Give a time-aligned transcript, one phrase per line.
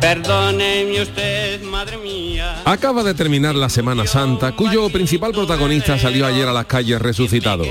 [0.00, 2.62] Perdóneme usted, madre mía.
[2.64, 7.64] Acaba de terminar la Semana Santa, cuyo principal protagonista salió ayer a las calles resucitado.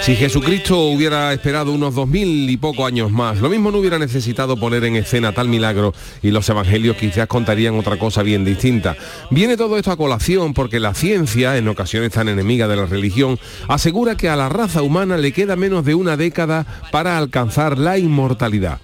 [0.00, 3.98] Si Jesucristo hubiera esperado unos dos mil y poco años más, lo mismo no hubiera
[3.98, 8.96] necesitado poner en escena tal milagro y los evangelios quizás contarían otra cosa bien distinta.
[9.30, 13.38] Viene todo esto a colación porque la ciencia, en ocasiones tan enemiga de la religión,
[13.68, 17.98] asegura que a la raza humana le queda menos de una década para alcanzar la
[17.98, 18.80] inmortalidad.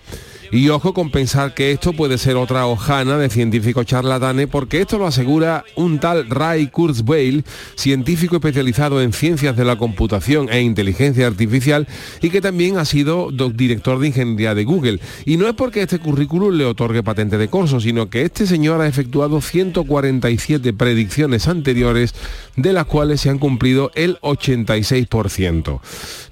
[0.53, 4.99] Y ojo con pensar que esto puede ser otra hojana de científicos charlatanes, porque esto
[4.99, 7.45] lo asegura un tal Ray Kurzweil,
[7.77, 11.87] científico especializado en ciencias de la computación e inteligencia artificial,
[12.21, 15.01] y que también ha sido director de ingeniería de Google.
[15.25, 18.81] Y no es porque este currículum le otorgue patente de corso, sino que este señor
[18.81, 22.13] ha efectuado 147 predicciones anteriores,
[22.57, 25.81] de las cuales se han cumplido el 86%.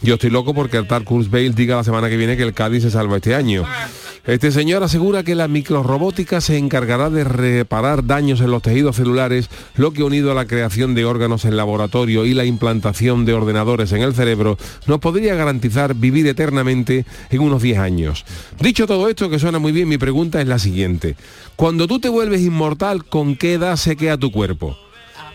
[0.02, 2.82] Yo estoy loco porque el tal Kurzweil diga la semana que viene que el Cádiz
[2.82, 3.64] se salva este año.
[4.26, 9.48] Este señor asegura que la microrobótica se encargará de reparar daños en los tejidos celulares,
[9.76, 13.92] lo que unido a la creación de órganos en laboratorio y la implantación de ordenadores
[13.92, 18.24] en el cerebro, nos podría garantizar vivir eternamente en unos 10 años.
[18.60, 21.16] Dicho todo esto, que suena muy bien, mi pregunta es la siguiente.
[21.56, 24.76] Cuando tú te vuelves inmortal, ¿con qué edad se queda tu cuerpo?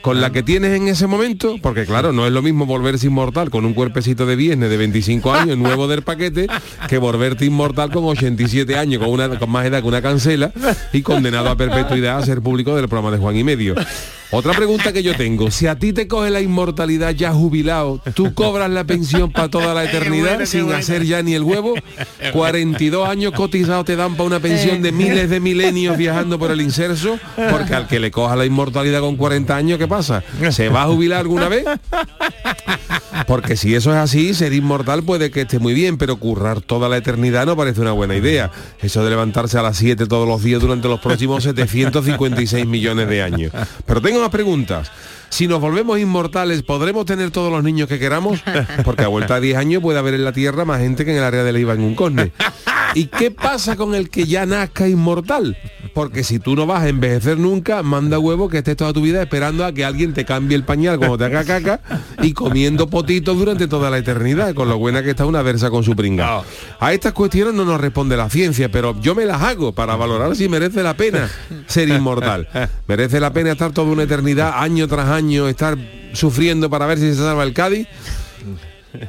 [0.03, 3.49] Con la que tienes en ese momento, porque claro, no es lo mismo volverse inmortal
[3.49, 6.47] con un cuerpecito de viernes de 25 años, nuevo del paquete,
[6.89, 10.51] que volverte inmortal con 87 años, con, una, con más edad que una cancela
[10.91, 13.75] y condenado a perpetuidad a ser público del programa de Juan y Medio.
[14.35, 18.33] Otra pregunta que yo tengo, si a ti te coge la inmortalidad ya jubilado, ¿tú
[18.33, 21.75] cobras la pensión para toda la eternidad sin hacer ya ni el huevo?
[22.31, 26.61] 42 años cotizados te dan para una pensión de miles de milenios viajando por el
[26.61, 27.19] inserso,
[27.51, 30.23] porque al que le coja la inmortalidad con 40 años, ¿qué pasa?
[30.49, 31.65] ¿Se va a jubilar alguna vez?
[33.27, 36.89] Porque si eso es así, ser inmortal puede que esté muy bien, pero currar toda
[36.89, 38.51] la eternidad no parece una buena idea.
[38.81, 43.21] Eso de levantarse a las 7 todos los días durante los próximos 756 millones de
[43.21, 43.51] años.
[43.85, 44.91] Pero tengo preguntas.
[45.33, 48.39] Si nos volvemos inmortales, ¿podremos tener todos los niños que queramos?
[48.85, 51.17] Porque a vuelta a 10 años puede haber en la Tierra más gente que en
[51.17, 52.31] el área de Leiva en un cosne.
[52.93, 55.57] ¿Y qué pasa con el que ya nazca inmortal?
[55.93, 59.21] Porque si tú no vas a envejecer nunca, manda huevo que estés toda tu vida
[59.21, 61.81] esperando a que alguien te cambie el pañal cuando te haga caca
[62.21, 65.83] y comiendo potitos durante toda la eternidad, con lo buena que está una versa con
[65.83, 66.41] su pringa.
[66.79, 70.35] A estas cuestiones no nos responde la ciencia, pero yo me las hago para valorar
[70.35, 71.29] si merece la pena
[71.67, 72.47] ser inmortal.
[72.87, 75.77] Merece la pena estar toda una eternidad, año tras año, estar
[76.13, 77.87] sufriendo para ver si se salva el Cádiz.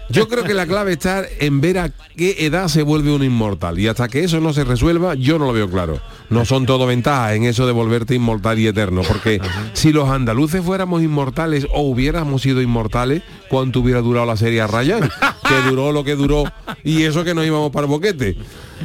[0.09, 3.79] Yo creo que la clave está en ver a qué edad se vuelve un inmortal.
[3.79, 6.01] Y hasta que eso no se resuelva, yo no lo veo claro.
[6.31, 9.03] No son todo ventajas en eso de volverte inmortal y eterno.
[9.07, 9.41] Porque
[9.75, 14.67] si los andaluces fuéramos inmortales o hubiéramos sido inmortales, ¿cuánto hubiera durado la serie a
[14.67, 15.11] Ryan?
[15.45, 16.45] Que duró lo que duró.
[16.85, 18.35] Y eso que nos íbamos para el boquete.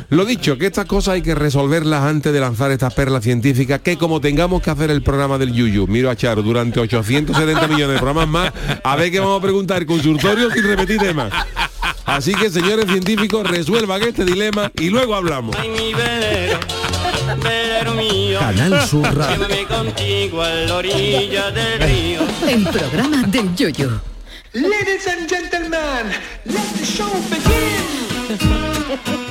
[0.09, 3.97] Lo dicho, que estas cosas hay que resolverlas antes de lanzar estas perlas científicas, que
[3.97, 7.99] como tengamos que hacer el programa del Yuyu, miro a Charo, durante 870 millones de
[7.99, 11.31] programas más, a ver qué vamos a preguntar, consultorios sin repetir temas.
[12.05, 15.55] Así que, señores científicos, resuelvan este dilema y luego hablamos.
[18.39, 19.47] Canal Sur Radio.
[19.47, 22.21] Llévame contigo a la orilla del río.
[22.47, 24.01] El programa del Yoyo.
[24.53, 26.09] Ladies and gentlemen,
[26.45, 29.28] let the show begin.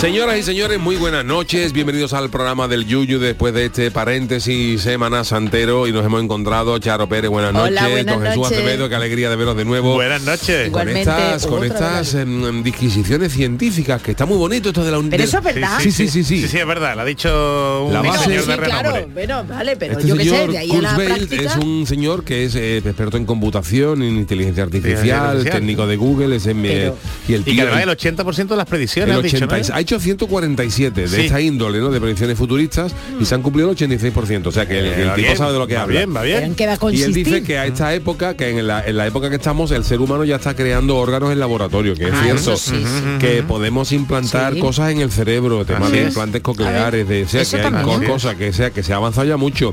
[0.00, 1.72] Señoras y señores, muy buenas noches.
[1.72, 6.78] Bienvenidos al programa del Yuyu después de este paréntesis semana santero y nos hemos encontrado
[6.78, 8.58] Charo Pérez, buenas Hola, noches, buenas don Jesús noches.
[8.58, 9.94] Acevedo, qué alegría de veros de nuevo.
[9.94, 10.70] Buenas noches.
[10.70, 15.00] Con Igualmente, estas, con estas em, disquisiciones científicas, que está muy bonito esto de la
[15.10, 15.78] Pero eso es verdad.
[15.80, 16.42] Sí, sí, sí, sí.
[16.42, 19.14] Sí, sí, es verdad, lo ha dicho un La base- señor Sí, de claro, renombre.
[19.26, 21.42] bueno, vale, pero Este yo qué sé, señor de ahí a la Kurzweil práctica.
[21.50, 25.56] es un señor que es eh, experto en computación, en inteligencia artificial, artificial.
[25.56, 26.96] técnico de Google, es en, eh, Pero-
[27.26, 29.68] y el Y que tío además el 80% de las predicciones el has dicho, 80
[29.70, 29.74] ¿no?
[29.74, 31.20] ha hecho dicho 147 de Sí.
[31.22, 31.90] esta índole, ¿no?
[31.90, 34.46] De predicciones futuristas y se han cumplido el 86%.
[34.48, 35.96] O sea que el, el va tipo bien, sabe de lo que va habla.
[36.00, 36.42] bien, va bien.
[36.44, 38.96] ¿En qué va a Y él dice que a esta época, que en la, en
[38.98, 42.12] la época que estamos, el ser humano ya está creando órganos en laboratorio, que es
[42.12, 43.18] Ah, cierto, eso sí, sí.
[43.18, 44.60] que podemos implantar Sí.
[44.60, 46.08] cosas en el cerebro, temas de es.
[46.08, 49.26] implantes cocleares, de, o sea, que hay co- cosas que sea que se ha avanzado
[49.26, 49.72] ya mucho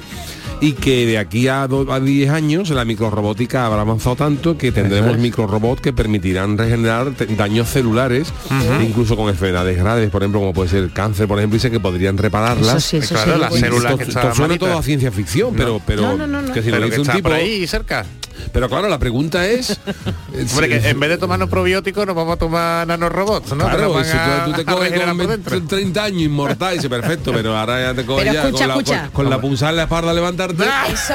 [0.62, 4.72] y que de aquí a, do- a 10 años la microrobótica habrá avanzado tanto que
[4.72, 8.34] tendremos microrobots que permitirán regenerar daños celulares,
[8.82, 11.80] incluso con enfermedades graves, por ejemplo, como puede ser el cáncer, por ejemplo, dice que
[11.80, 12.76] podrían repararlas.
[12.78, 13.40] Eso sí, eso Claro, sí.
[13.40, 13.66] las bueno.
[13.68, 16.54] células Esto- que suena todo a ciencia ficción, pero pero No, no, no, no.
[16.54, 18.06] que si lo Pero que dice un está tipo por ahí cerca.
[18.54, 19.80] pero claro, la pregunta es...
[20.52, 23.66] Hombre, que en vez de tomarnos probióticos nos vamos a tomar nanorobots, ¿no?
[23.66, 25.62] Que Claro, nos van si tú, a- tú te coges con por 20, dentro.
[25.78, 28.68] 30 años inmortal y dice perfecto, pero ahora ya te coges Pero ya escucha, con,
[28.68, 29.02] la, escucha.
[29.02, 30.64] con, con la punzada en la espalda a levantarte.
[30.92, 31.14] Eso.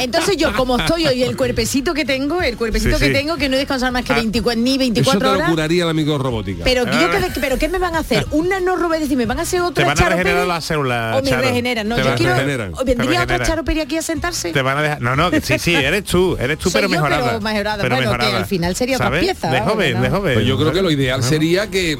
[0.00, 3.12] Entonces yo como estoy hoy, el cuerpecito que tengo, el cuerpecito Sí, que sí.
[3.14, 5.50] tengo, que no he descansado más que Ah, 24, ni Eso 24 te lo horas.
[5.50, 6.64] curaría la microrobótica.
[6.64, 7.10] Pero, yo Ah.
[7.32, 8.26] que- pero ¿qué me van a hacer?
[8.30, 8.94] ¿Un nanorobot?
[8.94, 11.30] Es decir, ¿me van a hacer otra Te van a regenerar las células, O me
[11.30, 11.42] Charo.
[11.42, 11.88] regeneran.
[11.88, 12.34] No, Te yo quiero...
[12.34, 12.72] regeneran.
[12.74, 14.52] ¿o Te ¿Vendría otra charoperi aquí a sentarse?
[14.52, 15.00] Te van a dejar.
[15.00, 17.24] No, no, que sí, sí, eres tú, eres tú, Soy pero yo, mejorada.
[17.26, 17.82] pero mejorada.
[17.82, 20.02] Pero Bueno, que al final sería otra pieza, De joven, ¿no?
[20.02, 20.34] de joven.
[20.34, 21.98] Pues yo creo que lo ideal sería que,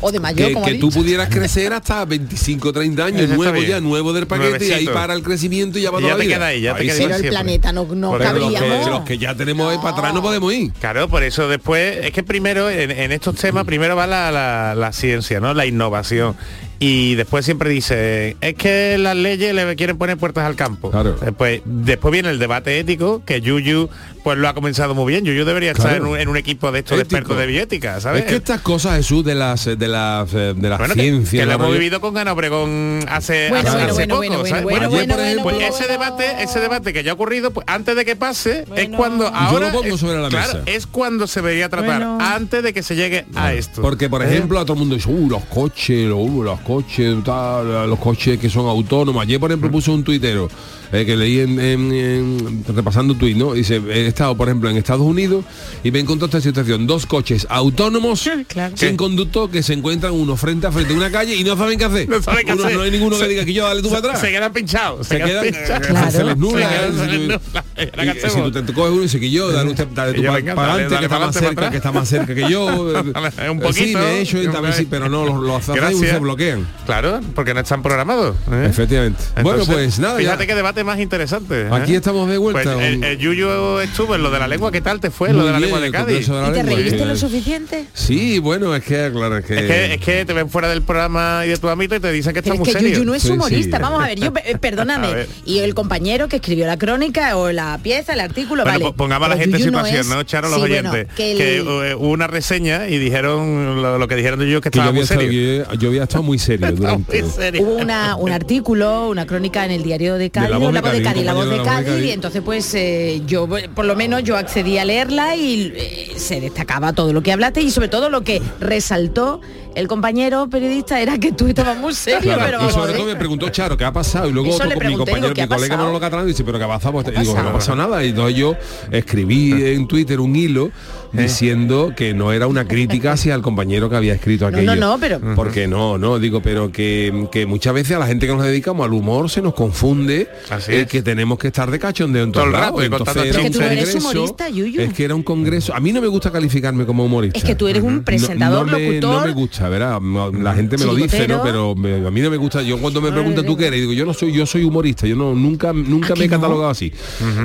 [0.00, 3.34] O de mayor, que, como que ha tú pudieras crecer hasta 25, 30 años, Eso
[3.34, 6.12] nuevo ya, nuevo del paquete, y ahí para el crecimiento y ya va Y toda
[6.12, 6.36] ya la te vida.
[6.36, 6.92] queda ahí, ya te queda.
[6.94, 7.30] Pero el siempre.
[7.30, 10.72] planeta no, no los que, los que ya tenemos ahí para atrás no podemos ir.
[10.74, 14.74] Claro, por eso después, es que primero, en, en estos temas, primero va la, la-
[14.76, 15.52] la ciencia, ¿no?
[15.52, 16.36] La innovación.
[16.80, 20.90] Y después siempre dice, es que las leyes le quieren poner puertas al campo.
[20.92, 21.16] Claro.
[21.20, 23.88] Después, después viene el debate ético, que Yuyu
[24.22, 25.24] pues lo ha comenzado muy bien.
[25.24, 25.90] Yuyu debería Claro.
[25.90, 28.22] estar en un, en un equipo de estos de expertos de bioética, ¿sabes?
[28.24, 31.40] Es que estas cosas, Jesús, de las de las eh, de la Bueno, que- ciencia,
[31.40, 34.18] que, lo la hemos vivido con Ana Obregón hace, Bueno, hace, bueno, hace bueno, poco,
[34.28, 34.62] bueno, ¿sabes?
[34.64, 35.92] bueno, Ayer, bueno, por ejemplo, Pues bueno, ese bueno.
[36.04, 38.96] debate, ese debate que ya ha ocurrido, pues antes de que pase, es Bueno.
[38.96, 40.62] cuando Yo lo ahora pongo es, sobre la claro, mesa.
[40.66, 42.18] es cuando se debería tratar, Bueno.
[42.20, 43.80] antes de que se llegue a esto.
[43.82, 44.26] Porque, por ¿Eh?
[44.28, 48.50] ejemplo, a todo el mundo dice, uh, los coches, uh, los coches, los coches que
[48.50, 49.22] son autónomos.
[49.22, 50.50] Ayer, por ejemplo, puse un tuitero
[50.92, 53.52] eh, que leí en, en- en- repasando tuit, ¿no?
[53.52, 55.44] Dice, he estado, por ejemplo, en Estados Unidos
[55.84, 56.86] y me encontró esta situación.
[56.86, 58.76] Dos coches autónomos Claro.
[58.76, 61.78] sin conductor que se encuentran uno frente a frente en una calle y no saben
[61.78, 62.08] qué hacer.
[62.08, 62.76] No saben qué Uno- hacer.
[62.76, 64.20] No hay ninguno que diga que yo dale tú para atrás.
[64.20, 65.06] se quedan pinchados.
[65.06, 65.86] se quedan, pinchados.
[65.86, 66.10] eh, Claro.
[66.10, 67.40] se les quedan-
[67.76, 70.72] eh, si tú- te coges uno y dice que yo, dale, usted, dale tú para
[70.74, 72.66] adelante, que está más cerca, que está más cerca que yo.
[73.50, 73.72] Un poquito.
[73.88, 75.64] Sí, me he hecho y también sí, pero no, los, los
[75.98, 76.66] se bloquean.
[76.86, 78.36] Claro, porque no están programados.
[78.64, 79.22] Efectivamente.
[79.42, 80.18] bueno, pues nada.
[80.18, 81.62] Fíjate qué debate más interesante.
[81.62, 81.68] ¿eh?
[81.70, 82.74] Aquí estamos de vuelta.
[82.74, 85.32] Pues el, el Yuyu estuvo en lo de la lengua, ¿qué tal te fue?
[85.32, 86.28] lo de la bien, lengua de Cádiz.
[86.28, 87.84] La ¿Y te reíste lo suficiente?
[87.94, 89.54] Sí, bueno, es que, claro, es que...
[89.58, 92.10] Es que, es que te ven fuera del programa y de tu ámbito y te
[92.12, 92.88] dicen que está es muy que serio.
[92.90, 93.34] Yuyu no es Sí, sí.
[93.34, 93.78] humorista.
[93.78, 95.08] Vamos a ver, yo eh, perdóname.
[95.14, 95.28] ver.
[95.44, 98.84] Y el compañero que escribió la crónica o la pieza, el artículo, Bueno, vale.
[98.90, 101.14] po- pongamos a la gente en no situación, ¿no, es- Charo, los Sí, bueno, oyentes?
[101.14, 104.60] que que el- eh, hubo una reseña y dijeron lo, lo que dijeron de Yuyu
[104.60, 105.64] que estaba muy serio.
[105.70, 106.74] yo, yo había estado muy serio.
[106.74, 111.02] Hubo una, un artículo, una crónica en el diario de Cádiz, Voz La Voz de
[111.02, 114.78] Cádiz, La Voz de Cádiz, y entonces pues eh, yo, por lo menos yo accedí
[114.78, 118.40] a leerla y eh, se destacaba todo lo que hablaste y sobre todo lo que
[118.60, 119.40] resaltó
[119.74, 122.92] el compañero periodista era que tú estabas muy serio, Claro, pero y vamos a sobre
[122.92, 122.96] ver.
[123.00, 125.34] todo me preguntó Charo qué ha pasado y luego otro con mi pregunté, compañero, digo,
[125.34, 125.76] ¿qué mi colega?
[125.76, 128.04] Manolo Catalán dice pero qué ha pasado pues, ¿Qué ha digo no ha pasado nada
[128.04, 128.56] y entonces yo
[128.90, 130.70] escribí en Twitter un hilo
[131.12, 134.98] diciendo que no era una crítica hacia el compañero que había escrito aquello no, no,
[134.98, 138.44] pero- porque no no digo pero que, que muchas veces a la gente que nos
[138.44, 140.86] dedicamos al humor se nos confunde Así eh, es.
[140.86, 143.52] que tenemos que estar de cachondeo en Todo el rato Entonces era Es que un
[143.52, 144.80] tú eres congreso- humorista, Yuyu.
[144.80, 147.54] es que era un congreso a mí no me gusta calificarme como humorista Es que
[147.54, 149.20] tú eres un presentador, no me, locutor.
[149.20, 150.00] no me gusta, ¿verdad?
[150.32, 151.42] La gente me lo dice, ¿no?
[151.42, 152.62] Pero me- a mí no me gusta.
[152.62, 155.16] Yo cuando me preguntan tú qué eres, digo, yo no soy, yo soy humorista, yo
[155.16, 156.92] no nunca, nunca ¿Ah, me he catalogado así.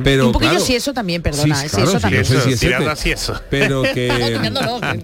[0.03, 2.21] Pero un poquillo claro, sí eso también, perdona, Sí, claro, eso sí, también.
[2.23, 2.91] eso sí es Tirando cierto.
[2.91, 3.41] así eso.
[3.53, 4.39] Pero que,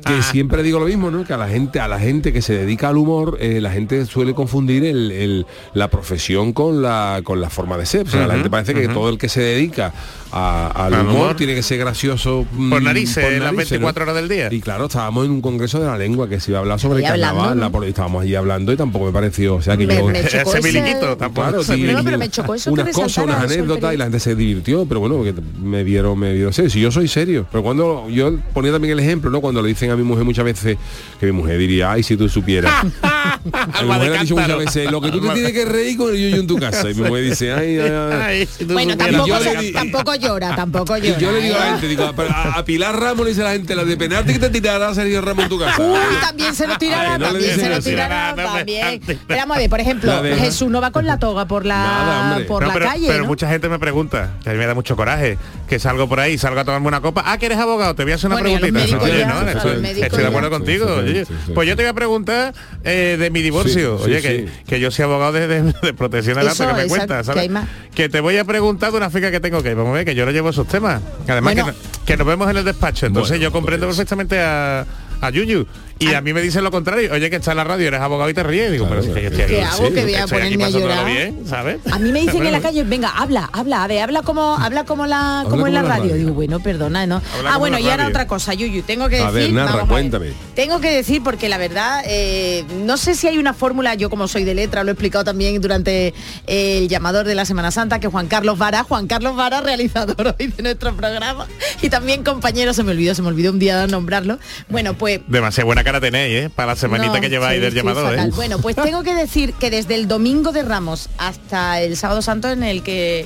[0.06, 1.24] que siempre digo lo mismo, ¿no?
[1.24, 4.06] Que a la gente, a la gente que se dedica al humor, eh, la gente
[4.06, 8.08] suele confundir el- el- la profesión con la con la forma de ser.
[8.08, 9.94] O sea, la gente parece que todo el que se dedica
[10.32, 11.36] a- al Al humor, humor.
[11.36, 13.58] tiene que ser gracioso mm, Por narices, las ¿no?
[13.58, 14.48] 24 horas del día.
[14.51, 17.06] Y claro, estábamos en un congreso de la lengua que se iba a hablar sobre
[17.06, 17.62] hablando, carnaval, ¿no?
[17.65, 20.24] la poli- estábamos allí hablando y tampoco me pareció, o sea que Me- yo me
[20.25, 21.48] chocó Ese miliquito tampoco.
[21.50, 24.06] Claro, sí, No, pero me chocó eso que unas cosas, unas el anécdotas y la
[24.06, 26.70] gente se divirtió, pero bueno, porque me vieron, me vieron serio.
[26.70, 29.41] Si yo soy serio, pero cuando yo ponía también el ejemplo, ¿no?
[29.41, 30.77] Cuando le dicen a mi mujer muchas veces
[31.19, 32.74] que mi mujer diría, ay, si tú supieras.
[33.43, 36.17] mi mujer ha dicho muchas veces, lo que tú te tienes que reír con el
[36.22, 36.89] yuyu en tu casa.
[36.89, 38.19] Y mi mujer dice, ay, ay, ay.
[38.29, 41.19] Ay, si tú Bueno, tampoco, yo se- le di- tampoco llora, tampoco Y llora.
[41.19, 41.72] yo le digo a la ¿eh?
[41.72, 44.34] gente, digo, "Pero a, a Pilar Ramos le dice a la gente, la de penarte
[44.34, 45.81] que te tirará Sergio Ramos en tu casa.
[45.81, 49.01] Uy, también se lo tirará, Ay, no le también se lo tirará, también.
[49.05, 52.39] Pero vamos a ver, por ejemplo, de- Jesús no va con la toga por la
[52.48, 53.27] por No, la pero, calle, pero ¿no?
[53.27, 56.38] mucha gente me pregunta, que a mí me da mucho coraje, que salgo por ahí,
[56.38, 57.24] salgo a tomarme una copa.
[57.25, 58.86] Ah, que eres abogado, te voy a hacer una Bueno, y a los preguntita.
[58.98, 61.01] médicos Oye, ya, no, a los estoy, estoy de acuerdo contigo.
[61.05, 61.51] sí, sí, sí.
[61.53, 63.98] Pues yo te voy a preguntar eh, de mi divorcio.
[64.00, 64.63] Sí, sí, Oye, que, sí.
[64.67, 67.33] que yo soy abogado de, de- de protección de datos, Eso, que me cuentas, que
[67.33, 67.50] ¿sabes?
[67.93, 70.15] Que te voy a preguntar de una fica que tengo que vamos a ver, que
[70.15, 71.01] yo no llevo esos temas.
[71.27, 71.65] Además Bueno.
[71.65, 73.05] que, no- que nos vemos en el despacho.
[73.05, 74.86] Entonces Bueno, yo comprendo pues- perfectamente a,
[75.21, 75.65] a Yuyu.
[76.00, 77.12] Y a mí me dicen lo contrario.
[77.13, 78.72] Oye, que está en la radio, eres abogado y te ríes.
[78.72, 79.94] Digo, Claro, pero si es que yo estoy ¿Qué aquí, hago?
[79.94, 81.06] Que voy a ponerme llorar.
[81.06, 81.77] bien, ¿sabes?
[81.91, 84.86] A mí me dicen en la calle, venga, habla, habla, a ver, habla como, habla
[84.86, 86.03] como la, como como en la la radio.
[86.03, 86.15] radio.
[86.15, 87.22] Digo, bueno, perdona, ¿no?
[87.38, 89.53] Habla ah, bueno, y ahora otra cosa, Yuyu, tengo que A decir.
[89.53, 89.89] ver, narra, vamos a ver.
[89.89, 90.27] cuéntame.
[90.56, 94.27] Tengo que decir porque la verdad, eh, no sé si hay una fórmula, yo como
[94.29, 96.13] soy de letra, lo he explicado también durante
[96.48, 100.48] el llamador de la Semana Santa, que Juan Carlos Vara, Juan Carlos Vara, realizador hoy
[100.48, 101.46] de nuestro programa,
[101.82, 104.39] y también compañero, se me olvidó, se me olvidó un día nombrarlo.
[104.70, 106.50] Bueno, pues Demasiada buena cara tenéis, ¿eh?
[106.53, 108.13] Para la semanita no, que lleváis sí, del llamador.
[108.13, 108.29] ¿eh?
[108.36, 112.48] Bueno, pues tengo que decir que desde el domingo de Ramos hasta el sábado santo
[112.48, 113.25] en el que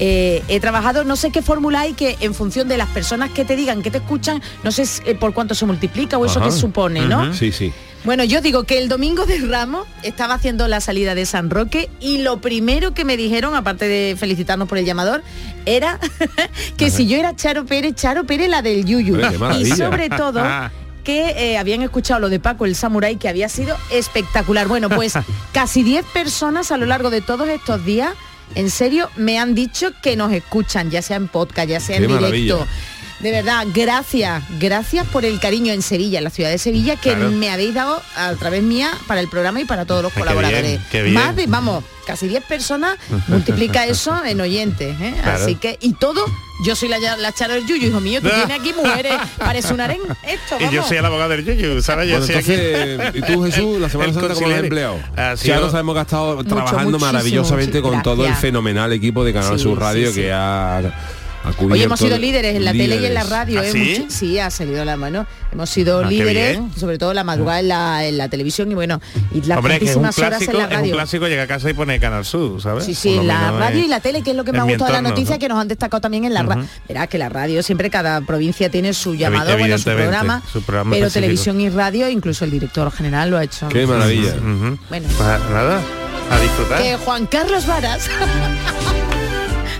[0.00, 3.44] eh, he trabajado, no sé qué fórmula hay que en función de las personas que
[3.44, 4.84] te digan, que te escuchan, no sé
[5.20, 6.48] por cuánto se multiplica o eso Ajá.
[6.48, 7.32] que supone, ¿no?
[7.32, 7.72] Sí, sí.
[8.02, 11.90] Bueno, yo digo que el domingo de Ramos estaba haciendo la salida de San Roque
[12.00, 15.22] y lo primero que me dijeron, aparte de felicitarnos por el llamador,
[15.64, 16.00] era
[16.76, 19.14] que si yo era Charo Pérez, Charo Pérez la del Yuyu.
[19.14, 20.42] Hombre, Y sobre todo
[21.00, 24.68] que eh, habían escuchado lo de Paco el Samurai que había sido espectacular.
[24.68, 25.14] Bueno, pues
[25.52, 28.10] casi 10 personas a lo largo de todos estos días,
[28.54, 32.04] en serio, me han dicho que nos escuchan, ya sea en podcast, ya sea Qué
[32.04, 32.22] en directo.
[32.22, 32.66] maravilla.
[33.20, 37.10] De verdad, gracias, gracias por el cariño en Sevilla, en la ciudad de Sevilla, que
[37.10, 37.30] Claro.
[37.30, 40.20] me habéis dado a través mía para el programa y para todos los Ay, qué
[40.20, 40.62] colaboradores.
[40.70, 41.14] bien, qué bien.
[41.14, 42.96] Más de, vamos, casi 10 personas,
[43.28, 44.96] multiplica eso en oyentes.
[45.00, 45.14] ¿eh?
[45.22, 45.42] Claro.
[45.44, 46.24] Así que, y todo,
[46.64, 49.82] yo soy la, la Charo del Yuyu, hijo mío, que tiene aquí mujeres, parece un
[49.82, 50.00] harén.
[50.26, 52.08] Esto, Y yo soy el abogado del Yuyu, ¿sabes?
[52.08, 52.52] Yo Bueno, soy aquí.
[52.54, 54.98] entonces, ¿y tú Jesús, la Semana Santa como empleado?
[55.14, 59.34] Ya sido- lo sabemos que ha estado trabajando maravillosamente con todo el fenomenal equipo de
[59.34, 60.20] Canal Sí, Sur Radio sí, sí.
[60.22, 60.80] que ha,
[61.58, 63.60] Hoy hemos sido líderes en la tele y en la radio.
[63.60, 63.72] ¿Ah, ¿eh?
[63.72, 63.96] sí?
[64.00, 65.26] Mucho- sí, ha salido la mano.
[65.52, 69.00] Hemos sido Ah, líderes, sobre todo la madrugada en la, en la televisión y bueno,
[69.32, 70.92] y las Hombre, que es un tantísimas horas clásico, en la es un radio.
[70.94, 72.84] clásico, llega a casa y pone Canal Sur, ¿sabes?
[72.84, 74.86] Sí, sí, la radio es- y la tele, que es lo que me ha gustado
[74.86, 75.38] de la noticia, ¿no?
[75.40, 76.62] que nos han destacado también en la radio.
[76.62, 76.70] Ujú.
[76.88, 80.90] Verá que la radio, siempre cada provincia tiene su llamado, bueno, su programa, su programa
[80.92, 81.20] pero específico.
[81.26, 83.68] televisión y radio, incluso el director general lo ha hecho.
[83.68, 84.34] Qué maravilla.
[84.40, 84.78] Bueno.
[84.88, 85.00] Pues
[85.50, 85.80] nada,
[86.30, 86.82] a disfrutar.
[86.82, 88.08] Que Juan Carlos Varas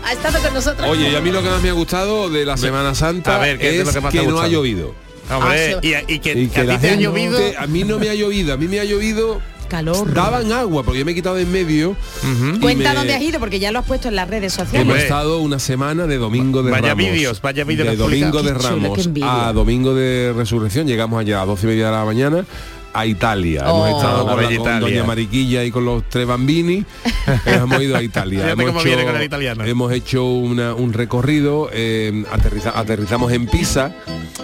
[0.05, 0.89] ha estado con nosotros.
[0.89, 3.39] Oye, y a mí lo que más me ha gustado de la Semana Santa A
[3.39, 4.95] ver, ¿qué es es lo que más te ha no ha llovido.
[5.33, 5.79] Hombre, Ah,
[6.09, 7.39] y, y que, Y que que a la ti te ha gente, llovido.
[7.59, 10.13] a mí no me ha llovido, a mí me ha llovido, Calor.
[10.13, 11.95] daban agua, porque yo me he quitado de en medio.
[12.25, 14.67] Y Cuenta me- dónde has ido, porque ya lo has puesto en las redes Hemos
[14.67, 14.89] sociales.
[14.89, 15.03] Hombre.
[15.03, 17.05] estado una semana de domingo de Vaya Ramos.
[17.05, 20.89] vídeos, vaya vídeos De domingo de Ramos a domingo de resurrección.
[20.89, 22.45] Llegamos allá a 12 y media de la mañana
[22.93, 23.65] a Italia.
[23.73, 23.87] Oh.
[23.87, 24.81] hemos estado La con, la- con.
[24.81, 26.85] Doña Mariquilla y con los tres bambini.
[27.47, 28.51] hemos ido a Italia.
[28.51, 29.65] Hemos, cómo viene con el italiano.
[29.65, 33.93] hemos hecho una- un recorrido, eh, aterriza- aterrizamos en Pisa.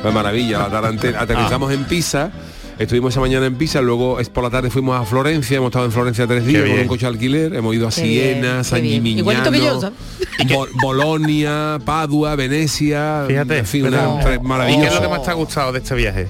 [0.03, 1.21] Fue maravilla, la tarantela.
[1.23, 2.31] Aterrizamos en Pisa.
[2.79, 5.87] Estuvimos esa mañana en Pisa, luego es por la tarde fuimos a Florencia, hemos estado
[5.87, 6.83] en Florencia tres días con bien.
[6.83, 8.83] un coche de alquiler, hemos ido a Qué Siena, San.
[8.83, 9.99] Gimignano, Igualito que yo, ¿sabes?
[10.53, 14.87] Bo- Bolonia, Padua, Venecia, Fíjate, en fin, pero- una tre- ¿Y qué maravilloso.
[14.89, 16.29] es lo que más te ha gustado de este viaje?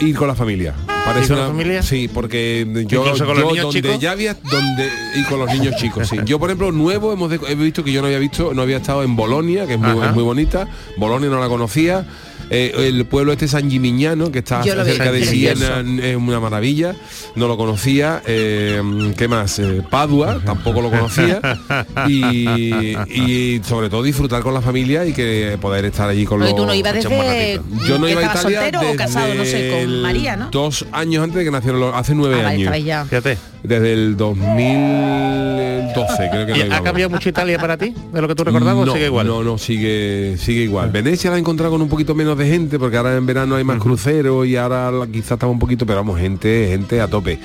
[0.00, 0.74] Ir con la familia.
[1.04, 1.82] Parece ¿Ir con la una- familia?
[1.82, 4.00] Sí, porque yo, ¿Incluso con los yo niños donde chicos?
[4.00, 6.16] ya había donde y con los niños chicos, sí.
[6.24, 8.78] Yo por ejemplo nuevo hemos de- he visto que yo no había visto, no había
[8.78, 10.66] estado en Bolonia, que es muy, es muy bonita.
[10.96, 12.06] Bolonia no la conocía.
[12.54, 15.24] Eh, el pueblo este San Gimignano, que está vi, cerca de.
[15.24, 16.94] Siena, es una maravilla.
[17.34, 18.22] No lo conocía.
[18.26, 18.80] Eh,
[19.16, 19.58] ¿Qué más?
[19.58, 21.40] Eh, Padua, tampoco lo conocía.
[22.06, 26.54] Y, y sobre todo disfrutar con la familia y que poder estar allí con los...
[26.54, 27.60] tú no ibas desde.
[27.86, 30.50] Yo no iba a Italia soltero o casado, no sé, desde con el María, ¿no?
[30.50, 33.08] Dos años antes de que nacieron los, hace nueve Ah, años.
[33.08, 33.53] Fíjate.
[33.64, 37.94] Desde el 2012 creo que ¿Y no ha cambiado mucho Italia para ti?
[38.12, 39.26] ¿De lo que tú recordabas no, o sigue igual?
[39.26, 40.90] No, no, sigue, sigue igual.
[40.90, 43.64] Venecia la he encontrado con un poquito menos de gente, porque ahora en verano hay
[43.64, 47.38] más cruceros y ahora quizás estaba un poquito, pero vamos, gente, gente a tope.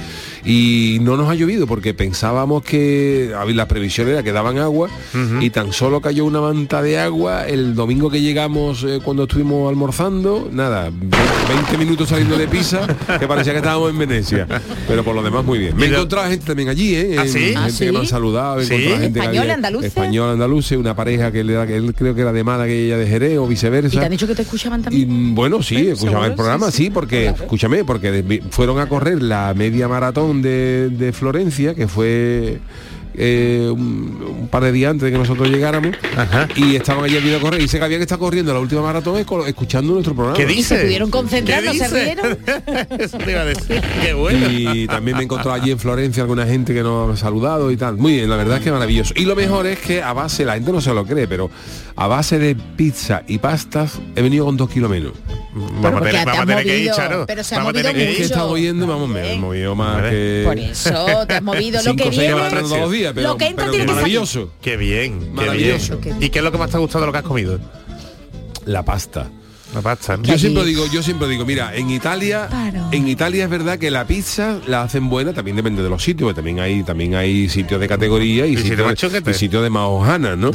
[0.46, 4.58] Y no nos ha llovido porque pensábamos que a ver, la previsión era que daban
[4.58, 4.90] agua
[5.40, 9.70] y tan solo cayó una manta de agua el domingo que llegamos eh, cuando estuvimos
[9.70, 11.18] almorzando, nada, ve-
[11.56, 12.82] 20 minutos saliendo de Pisa,
[13.20, 14.48] que parecía que estábamos en Venecia.
[14.88, 15.76] Pero por lo demás muy bien.
[15.78, 17.16] Me he ¿Y de- encontrado gente también allí, ¿eh?
[17.20, 17.40] ¿Ah, sí?
[17.40, 18.74] Gente ¿Ah, que me han saludado, he Sí.
[18.74, 19.88] encontrado gente que ¿Español, andaluces?
[19.88, 22.78] Español andaluces, una pareja que él, era, que él creo que era de Málaga y
[22.86, 24.00] ella de Jerez o ¿Y viceversa.
[24.00, 25.08] te han dicho que te escuchaban también?
[25.32, 25.92] mm, bueno, sí, ¿Eh?
[25.92, 30.90] escuchaban el programa, Sí, sí, porque, escúchame, porque fueron a correr la media maratón de,
[30.90, 32.60] de Florencia, que fue
[33.16, 35.96] eh, un, un par de días antes de que nosotros llegáramos
[36.56, 39.94] y estaban allí viendo correr y se que habían estado corriendo la última maratón escuchando
[39.94, 40.38] nuestro programa.
[40.38, 40.84] ¿Qué Y se dice?
[40.86, 42.06] pudieron concentrar, ¿Qué no se dice?
[42.16, 42.38] rieron.
[43.00, 43.82] Eso te iba a decir.
[44.02, 44.48] Qué bueno.
[44.52, 47.98] Y también me encontró allí en Florencia alguna gente que nos ha saludado y tal.
[47.98, 49.14] Muy bien, la verdad es que maravilloso.
[49.16, 51.50] Y lo mejor es que a base, la gente no se lo cree, pero
[51.96, 55.14] a base de pizza y pastas he venido con dos kilos menos.
[55.54, 57.26] Vamos a porque tener, te vamos a has tener que ir, movido, Charo.
[57.26, 58.18] pero se ha Vamos movido que ir.
[58.58, 59.42] yendo, vamos, me he Bien.
[59.42, 60.10] movido más Vale.
[60.12, 60.44] que...
[60.46, 61.82] Por eso te has movido.
[61.84, 63.96] Lo que viene, todos los días, pero, lo que entra pero tiene que salir.
[63.96, 64.52] maravilloso.
[64.62, 65.98] Qué bien, qué Maravilloso.
[66.00, 66.18] bien.
[66.22, 67.60] ¿Y qué es lo que más te ha gustado de lo que has comido?
[68.66, 69.30] La pasta.
[69.74, 70.18] La pasta.
[70.18, 70.24] ¿no?
[70.24, 72.50] Yo siempre digo, yo siempre digo, mira, en Italia,
[72.92, 76.26] en Italia es verdad que la pizza la hacen buena, también depende de los sitios,
[76.28, 79.84] porque también hay, también hay sitios de categoría y, Y sitios y sitios de más
[79.88, 80.50] hojanas, ¿no?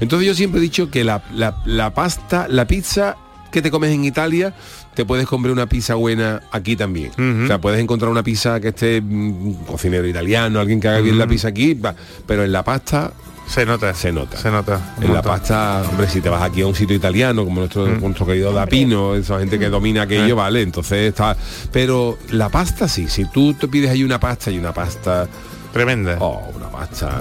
[0.00, 3.16] Entonces yo siempre he dicho que la, la- la pasta, la pizza
[3.50, 4.54] que te comes en Italia,
[4.94, 7.12] te puedes comer una pizza buena aquí también.
[7.44, 11.00] O sea, puedes encontrar una pizza que esté mm, un cocinero italiano, alguien que haga
[11.00, 11.78] bien la pizza aquí,
[12.26, 13.12] pero en la pasta
[13.46, 13.94] Se nota.
[13.94, 14.36] Se nota.
[14.36, 14.94] Se nota.
[15.00, 18.26] en la pasta, hombre, si te vas aquí a un sitio italiano, como nuestro, nuestro
[18.26, 21.36] querido Dapino, esa gente que domina aquello, vale, entonces está.
[21.72, 25.26] Pero la pasta sí, si tú te pides ahí una pasta y una pasta.
[25.72, 26.16] Tremenda.
[26.20, 26.42] Oh,
[26.78, 27.20] una pasta.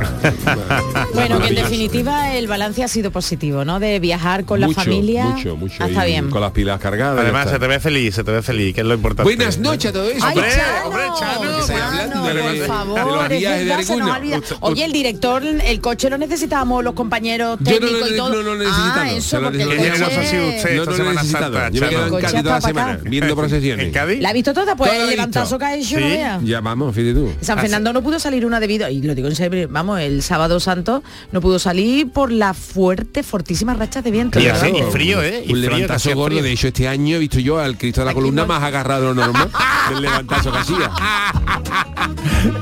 [1.14, 3.80] Bueno, que en definitiva el balance ha sido positivo, ¿no?
[3.80, 5.26] De viajar con la familia.
[5.26, 5.76] Mucho, mucho.
[5.80, 6.30] Ah, está bien.
[6.30, 7.20] Con las pilas cargadas.
[7.20, 9.24] Además, se te ve feliz, se te ve feliz, que es lo importante.
[9.24, 10.26] Buenas noches a todo eso.
[10.26, 13.30] Ay, Hombre, Chano, hombre, Chano, que se Chano, hablando de- por de- de favor, los
[13.30, 18.18] de Oye, el director, el coche lo necesitábamos, los compañeros Yo no lo técnicos y
[18.18, 18.30] todo.
[18.30, 20.14] no lo necesitamos, ah, eso, porque el ¿Qué necesitamos.
[20.14, 20.16] coche...
[20.16, 21.54] generoso ha sido usted No, esta no lo Semana necesitado.
[21.54, 22.16] Santa, Yo me he quedado en Chano?
[22.18, 23.10] Coche Cádiz toda la está pa' semana, acá.
[23.10, 23.86] viendo procesiones.
[23.88, 24.22] ¿En Cádiz?
[24.22, 24.76] ¿La ha visto toda?
[24.76, 26.40] Pues el levantazo que ha hecho, no vea.
[26.44, 27.32] Ya vamos, fíjate tú.
[27.42, 30.22] San Ah, Fernando no pudo salir una debido, y lo digo en serio, vamos, el
[30.24, 34.40] sábado santo no pudo salir por las fuertes, fortísimas rachas de viento.
[34.40, 34.64] Y ¿verdad?
[34.64, 35.44] así, y frío, ¿eh?
[35.46, 36.28] Y un frío, levantazo gordo.
[36.28, 36.44] frío.
[36.44, 38.64] De hecho, este año he visto yo al Cristo de la Aquí columna no- más
[38.64, 39.50] agarrado de lo normal
[39.90, 40.92] del levantazo que hacía.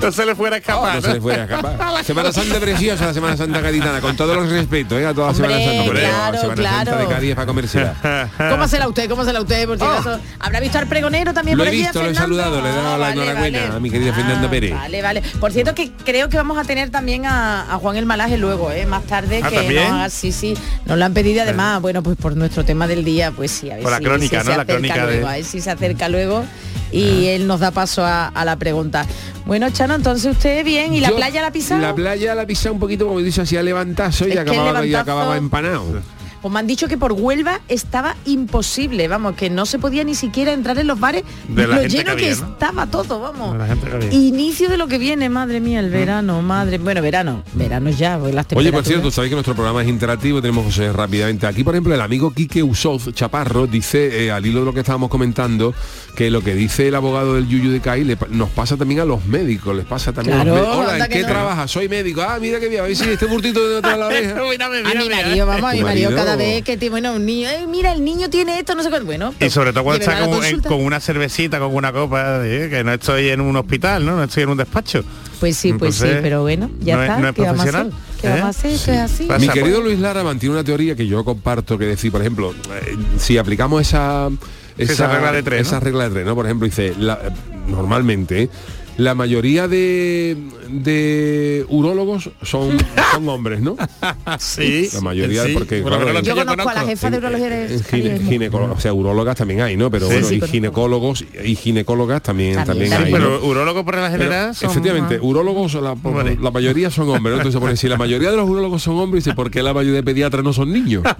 [0.01, 0.95] No se le fuera a escapar.
[0.95, 2.03] No se le fuera a escapar.
[2.05, 5.05] Semana Santa preciosa, la Semana Santa gaditana, con todos los respetos, ¿eh?
[5.05, 5.91] a toda la Hombre, Semana Santa.
[5.91, 6.97] claro, la Semana Santa claro.
[7.07, 8.29] de Cádiz es para comérsela.
[8.49, 9.09] ¿Cómo será usted?
[9.09, 9.67] ¿Cómo será usted?
[9.67, 10.19] Por si acaso.
[10.39, 12.73] ¿Habrá visto al pregonero también Lo por he allí, visto, lo he saludado, le he
[12.75, 14.73] dado Ah, la enhorabuena a mi querida Fernanda Pérez.
[14.73, 15.23] Vale, vale.
[15.39, 18.71] Por cierto que creo que vamos a tener también a, a Juan el Malaje luego,
[18.71, 18.85] ¿eh?
[18.85, 19.83] más tarde Ah, que ¿también?
[19.83, 20.55] nos haga- sí, sí,
[20.85, 23.69] nos lo han pedido y además, bueno, pues por nuestro tema del día, pues sí,
[23.71, 24.41] a ver Por la si, crónica, si ¿no?
[24.43, 26.45] se La acerca crónica de- luego, a ver si se acerca luego
[26.91, 29.05] y él nos da paso a, a la pregunta.
[29.45, 31.77] Bueno, Chano, entonces usted bien, ¿y la Yo- playa la pisa?
[31.77, 35.37] La playa la pisa un poquito, como dice, hacía levantazo y acababa, y levantazo- acababa
[35.37, 36.01] empanado.
[36.45, 40.13] Pues me han dicho que por Huelva estaba imposible, vamos, que no se podía ni
[40.13, 43.57] siquiera entrar en los bares, De la lo gente lleno que que, estaba todo, vamos.
[43.57, 44.15] De que.
[44.15, 48.35] Inicio de lo que viene, madre mía, el verano, madre, bueno, verano, verano ya, pues
[48.35, 51.47] las Oye, por cierto, sabéis que nuestro programa es interactivo, tenemos José rápidamente.
[51.47, 54.81] Aquí, por ejemplo, el amigo Quique Usoz Chaparro dice, eh, al hilo de lo que
[54.81, 55.73] estábamos comentando,
[56.15, 59.05] que lo que dice el abogado del Yuyu de le pa- nos pasa también a
[59.05, 60.77] los médicos, les pasa también a los médicos.
[60.77, 61.27] Hola, ¿en que qué no.
[61.27, 61.71] trabajas?
[61.71, 62.21] Soy médico.
[62.21, 64.35] Ah, mira qué bien, a ver si este burtito de otra la oreja.
[64.37, 67.25] A mi marido, vamos, a mi Tu marido, marido- cada vez que tiene, bueno, un
[67.25, 69.05] niño, "Eh, mira, el niño tiene esto, no sé cuánto.
[69.05, 70.69] Bueno, Y sobre todo cuando está con, en- consulta.
[70.69, 74.15] con una cervecita, con una copa, eh, que no estoy en un hospital, ¿no?
[74.15, 75.03] No estoy en un despacho.
[75.39, 77.19] Pues sí, pues sí, pero bueno, ya no es- está.
[77.21, 77.71] no es ¿Qué vamos a hacer?
[77.73, 78.29] profesional, ¿Qué ¿eh?
[78.29, 78.71] vamos a hacer?
[78.71, 79.27] Es así.
[79.39, 82.95] Mi querido Luis Lara mantiene una teoría que yo comparto, que decir, por ejemplo, eh,
[83.17, 84.29] si aplicamos esa,
[84.77, 85.85] esa regla de tres, esa ¿no?
[85.85, 86.35] regla de tres, ¿no?
[86.35, 87.19] Por ejemplo, dice, la-
[87.67, 88.49] normalmente
[88.97, 90.37] la mayoría de,
[90.69, 92.77] de urólogos son,
[93.13, 93.75] son hombres, ¿no?
[94.39, 94.89] Sí.
[94.93, 97.79] La mayoría, porque, Por lo claro, Yo que conozco a la jefa de urología de
[97.83, 99.89] gine- ginecólogos, o sea, urologas también hay, ¿no?
[99.91, 100.51] Pero Sí, bueno, sí, y conozco.
[100.53, 103.11] ginecólogos y ginecólogas también, También, también, hay.
[103.11, 103.21] también.
[103.21, 103.39] ¿no?
[103.39, 106.37] Pero urologo por la Pero, general son- efectivamente, urólogos, la, Vale.
[106.41, 107.43] la mayoría son hombres, ¿no?
[107.43, 110.03] Entonces si la mayoría de los urólogos son hombres, dice, ¿por qué la mayoría de
[110.03, 111.03] pediatras no son niños?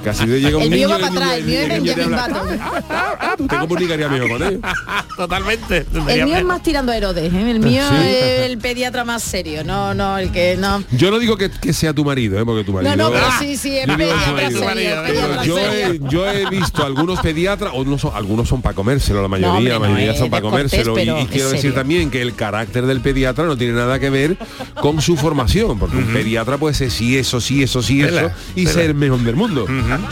[0.00, 1.68] Porque así de llega un El mío niño va y para atrás, el mío es
[1.68, 2.60] Benjamin Button.
[2.90, 4.60] "Ah, Tú te comunicarías mejor con él.
[5.16, 5.86] Totalmente.
[6.08, 7.50] El mío es más tirando a Herodes, ¿eh?
[7.50, 7.96] el mío Sí.
[8.06, 10.82] es el pediatra más serio, no, no, el que no.
[10.92, 12.44] Yo no digo que, que sea tu marido, ¿eh?
[12.44, 12.96] porque tu marido...
[12.96, 15.92] No, no, pero sí, sí, es pediatra serio, yo, serio.
[16.06, 19.50] he, yo he visto algunos pediatras, o no son, algunos son para comérselo, la mayoría,
[19.56, 20.92] hombre, la no, mayoría es son para comérselo.
[20.98, 23.98] Y, pero y es quiero decir también que el carácter del pediatra no tiene nada
[23.98, 24.36] que ver
[24.80, 28.66] con su formación, porque un pediatra puede ser sí, eso, sí, eso, sí, eso, y
[28.66, 29.66] ser el mejor del mundo.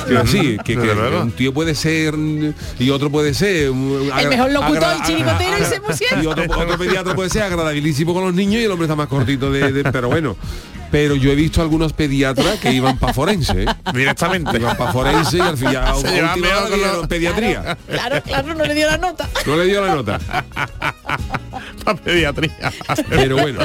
[0.08, 0.90] Decir, que, que
[1.22, 2.14] un tío puede ser
[2.78, 6.22] y otro puede ser El mejor locutor y chirigotero y se pusieron.
[6.22, 9.08] y otro, otro pediatra puede ser agradabilísimo con los niños y el hombre está más
[9.08, 10.36] cortito de, de- pero bueno
[10.90, 13.66] pero yo he visto algunos pediatras que iban para forense ¿eh?
[13.92, 14.56] Directamente.
[14.56, 17.76] iban para forense y al fin ya a Se llevan última mejor hora con pediatría
[17.88, 19.28] Claro, claro, no le dio la nota.
[19.46, 20.18] no le dio la nota
[21.84, 22.72] Para pediatría.
[23.08, 23.60] pero bueno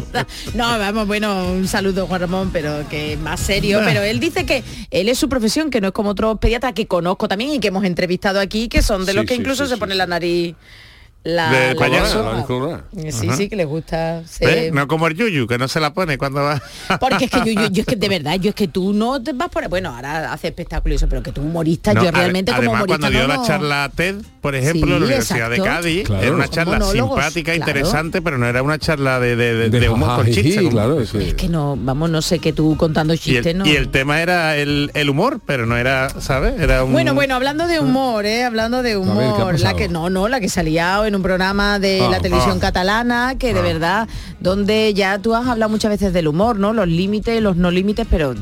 [0.54, 3.82] No, vamos, bueno, un saludo Juan Ramón, pero que más serio.
[3.84, 6.88] Pero él dice que él es su profesión, que no es como otros pediatras que
[6.88, 9.64] conozco también y que hemos entrevistado aquí, que son de Sí, los que sí, incluso
[9.66, 10.56] sí, se sí, pone la nariz
[11.26, 12.22] La, De la- payaso.
[12.22, 12.84] La.
[13.12, 14.74] Sí, sí, que le gusta ser...
[14.74, 16.62] No como el Yuyu, que no se la pone cuando va.
[17.00, 19.24] Porque es que yo, yo, yo es que de verdad, yo es que tú no
[19.24, 19.68] te vas por...
[19.70, 22.76] Bueno, ahora hace espectáculo y eso, pero que tú humorista, No, yo realmente como además,
[22.84, 25.62] humorista cuando dio no la charla TED, por ejemplo, Sí, en la Universidad de.
[25.62, 26.24] Cádiz, Claro.
[26.24, 27.70] era una charla simpática, claro.
[27.72, 30.68] interesante, pero no era una charla de, de, de- De de humor con chistes.
[30.70, 33.58] claro, es que- Es que no, vamos, no sé que tú contando Y chistes, el,
[33.60, 33.66] no...
[33.66, 36.60] y el tema era el, el humor, pero no era, ¿sabes?
[36.60, 36.92] Era un...
[36.92, 38.44] Bueno, bueno, hablando de humor, ¿eh?
[38.44, 41.80] Hablando de ¿qué ha humor, la que no, no, la que salía en un programa
[41.80, 42.62] de Ah, la televisión ah.
[42.62, 43.64] catalana, que de Ah.
[43.64, 44.08] verdad,
[44.40, 46.74] donde ya tú has hablado muchas veces del humor, ¿no?
[46.74, 48.34] Los límites, los no límites, pero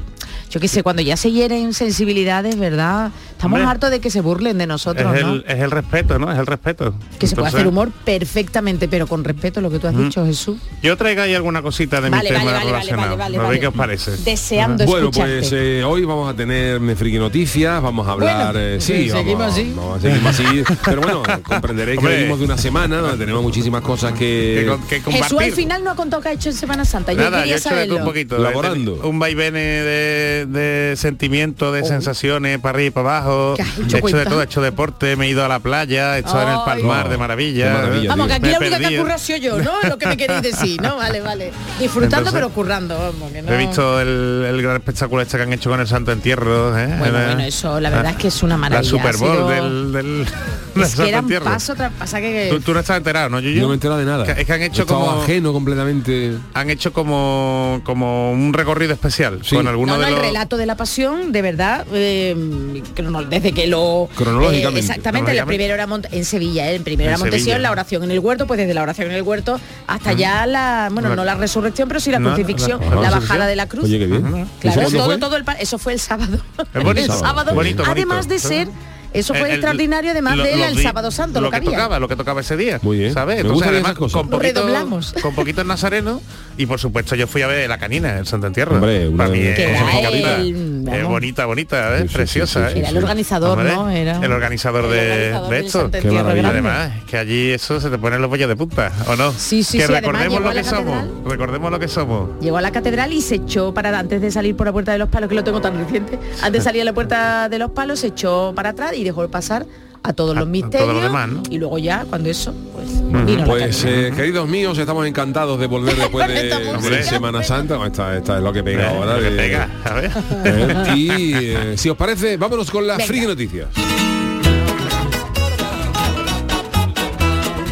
[0.50, 3.12] yo qué sé, cuando ya se hieren sensibilidades, ¿verdad?
[3.42, 3.72] Estamos Hombre.
[3.72, 5.34] hartos de que se burlen de nosotros, es, ¿no?
[5.34, 6.32] el, es el respeto, ¿no?
[6.32, 6.94] Es el respeto.
[7.18, 10.60] Que se puede hacer humor perfectamente, pero con respeto, lo que tú has dicho, Jesús.
[10.84, 13.18] Yo traigo ahí alguna cosita de Vale, mi vale, tema vale, relacionado.
[13.18, 13.60] vale, ¿No vale.
[13.60, 14.12] qué os parece?
[14.18, 15.38] Deseando Bueno, escucharte.
[15.40, 18.84] pues eh, hoy vamos a tener me friki noticias, vamos a hablar, Bueno, eh, pues
[18.84, 19.74] sí, seguimos vamos, así.
[19.76, 24.14] vamos, seguimos así, pero bueno, comprenderéis que venimos de una semana donde tenemos muchísimas cosas
[24.14, 25.02] Que, que...
[25.02, 27.12] que Jesús al final no ha contado qué ha hecho en Semana Santa.
[27.14, 27.98] Yo Nada, yo quería saberlo.
[27.98, 28.38] un poquito.
[28.38, 28.98] Laborando.
[28.98, 33.31] de- un vaivén de, de sentimientos, de sensaciones, para arriba y para abajo.
[33.32, 33.54] Oh.
[33.56, 35.60] ¿Qué has hecho, he hecho de todo, he hecho deporte, me he ido a la
[35.60, 37.74] playa, he estado en el palmar Oh, de maravilla.
[37.74, 39.72] maravilla, Vamos, que aquí la única que currado soy yo, ¿no?
[39.88, 40.98] Lo que me queréis decir, ¿no?
[40.98, 41.52] Vale, vale.
[41.80, 43.52] Disfrutando Entonces, pero currando, vamos, que no...
[43.54, 46.78] He visto el, el gran espectáculo este que han hecho con el Santo Entierro.
[46.78, 46.88] ¿eh?
[47.00, 48.92] Bueno, bueno, eso la verdad es que es una maravilla.
[49.04, 50.26] La Super Bowl sido- del, del,
[50.76, 52.48] del Es que era un paso tras pasa que...
[52.52, 53.62] ¿Tú, tú no estás enterado, ¿no, Yuyu?
[53.62, 54.26] No me he enterado de nada.
[54.26, 55.22] Que- Es que han hecho como...
[55.22, 56.34] ajeno completamente.
[56.54, 59.56] Han hecho como, como un recorrido especial Sí.
[59.56, 60.26] con algunos No, no, de el los...
[60.26, 62.82] relato de la pasión, de verdad, eh,
[63.30, 64.10] desde que lo...
[64.16, 64.80] Cronológicamente.
[64.80, 66.76] eh, exactamente, la primera era Mont- en Sevilla, ¿eh?
[66.76, 69.22] en primero era Montesión, la oración en el huerto, pues desde la oración en el
[69.24, 72.96] huerto hasta ya la, bueno, La- no la resurrección, pero sí la No, crucifixión, la-
[72.96, 73.86] la, la bajada de la cruz.
[73.86, 74.26] Oye, qué bien.
[74.26, 74.38] Ujú.
[74.38, 75.18] ¿Eso Claro, todo, fue?
[75.18, 76.40] todo el eso fue el sábado.
[76.74, 77.54] Es bonito, el sábado.
[77.54, 78.68] bonito, Además de ser,
[79.14, 81.70] eso fue El- extraordinario, además lo- de él los el sábado santo, lo, que había.
[81.72, 82.80] tocaba, lo que tocaba ese día.
[82.82, 83.14] Muy bien.
[83.14, 83.40] ¿Sabes?
[83.42, 85.14] Entonces, además, con poquito, Redoblamos.
[85.22, 86.22] con poquito nazareno
[86.58, 88.78] y por supuesto yo fui a ver la canina, el Santo Entierro.
[88.78, 88.82] Una
[89.18, 91.10] Para mí de- es Que era bonita, el- bonita, vamos.
[91.10, 92.02] bonita, bonita, ¿eh?
[92.02, 92.68] Sí, sí, preciosa.
[92.68, 92.82] sí, sí, ¿eh?
[92.82, 93.90] Era el organizador, Hombre, ¿no?
[93.90, 94.98] Era el organizador el de,
[95.34, 95.92] organizador de del esto.
[95.92, 96.48] Qué.
[96.48, 99.32] Además, que allí eso se te ponen los vellos de punta, ¿o no?
[99.32, 101.06] Sí, sí, que además recordemos lo que somos.
[101.26, 102.30] Recordemos lo que somos.
[102.42, 104.98] Llegó a la catedral y se echó para antes de salir por la puerta de
[104.98, 107.72] los palos, que lo tengo tan reciente, antes de salir a la puerta de los
[107.72, 109.66] palos, se echó para atrás y dejó pasar
[110.04, 110.82] a todos A- los misterios.
[110.90, 111.44] todo lo demás, ¿no?
[111.50, 112.88] Y luego ya, cuando eso, pues
[113.26, 116.44] vino Pues eh, queridos míos, estamos encantados de volver después de,
[116.90, 117.76] de Semana Santa.
[117.78, 119.16] Bueno, Esta, esta es lo que pega ahora.
[119.18, 120.12] lo que de- pega, a ver.
[120.46, 123.68] Eh, y eh, si os parece, vámonos con las friki noticias.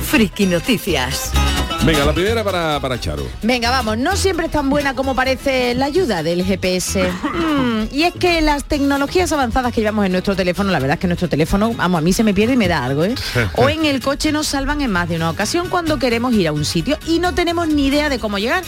[0.04, 1.32] Friki Noticias.
[1.86, 3.24] Venga, la primera para, para Charo.
[3.42, 7.10] Venga, vamos, no siempre es tan buena como parece la ayuda del GPS.
[7.34, 11.00] Mm, y es que las tecnologías avanzadas que llevamos en nuestro teléfono, la verdad es
[11.00, 13.16] que nuestro teléfono, vamos, a mí se me pierde y me da algo, ¿eh?
[13.56, 16.52] O en el coche nos salvan en más de una ocasión cuando queremos ir a
[16.52, 18.64] un sitio y no tenemos ni idea de cómo llegar.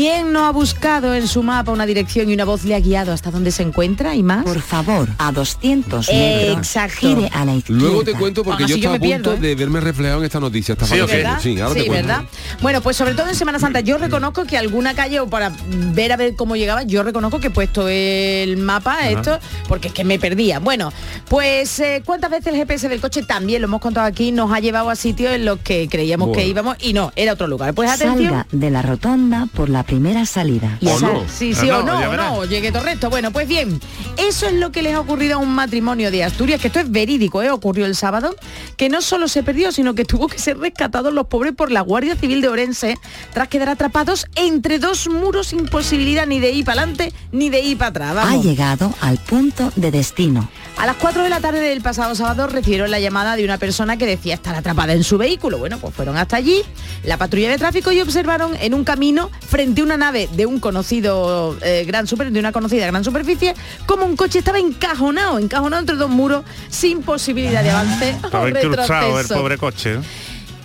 [0.00, 3.12] ¿Quién no ha buscado en su mapa una dirección y una voz le ha guiado
[3.12, 4.44] hasta dónde se encuentra y más?
[4.44, 6.56] Por favor, a 200 metros.
[6.56, 6.96] Exacto.
[7.00, 7.82] Gire a la izquierda.
[7.82, 9.40] Luego te cuento porque yo estaba a punto pierdo, ¿eh?
[9.40, 10.72] de verme reflejado en esta noticia.
[10.72, 10.94] Esta Sí.
[11.00, 11.38] ¿verdad?
[11.42, 12.08] Sí, ahora te cuento.
[12.08, 12.24] ¿verdad?
[12.62, 16.12] Bueno, pues sobre todo en Semana Santa yo reconozco que alguna calle o para ver
[16.12, 20.04] a ver cómo llegaba, yo reconozco que he puesto el mapa esto porque es que
[20.04, 20.60] me perdía.
[20.60, 20.94] Bueno,
[21.28, 24.60] pues eh, cuántas veces el GPS del coche también lo hemos contado aquí nos ha
[24.60, 27.74] llevado a sitios en los que creíamos que íbamos y no, era otro lugar.
[27.74, 28.30] Pues atención.
[28.30, 30.78] Salga de la rotonda por la primera salida.
[30.86, 31.24] ¿O no?
[31.28, 32.32] Sí, sí, o no, no, o verás.
[32.32, 33.10] no, llegué todo recto.
[33.10, 33.80] Bueno, pues bien,
[34.16, 36.88] eso es lo que les ha ocurrido a un matrimonio de Asturias, que esto es
[36.92, 37.50] verídico, ¿eh?
[37.50, 38.36] ocurrió el sábado,
[38.76, 41.80] que no solo se perdió, sino que tuvo que ser rescatados los pobres por la
[41.80, 42.98] Guardia Civil de Orense,
[43.34, 47.60] tras quedar atrapados entre dos muros sin posibilidad ni de ir para adelante ni de
[47.60, 48.28] ir para atrás.
[48.30, 50.48] Ha llegado al punto de destino.
[50.76, 53.96] A las 4 de la tarde del pasado sábado recibieron la llamada de una persona
[53.96, 55.58] que decía estar atrapada en su vehículo.
[55.58, 56.62] Bueno, pues fueron hasta allí,
[57.02, 61.56] la patrulla de tráfico y observaron en un camino frente una nave de un conocido
[61.62, 63.54] eh, gran super, de una conocida gran superficie,
[63.86, 69.20] como un coche estaba encajonado, encajonado entre dos muros sin posibilidad de avance Estaba incrustado
[69.20, 69.98] el pobre coche.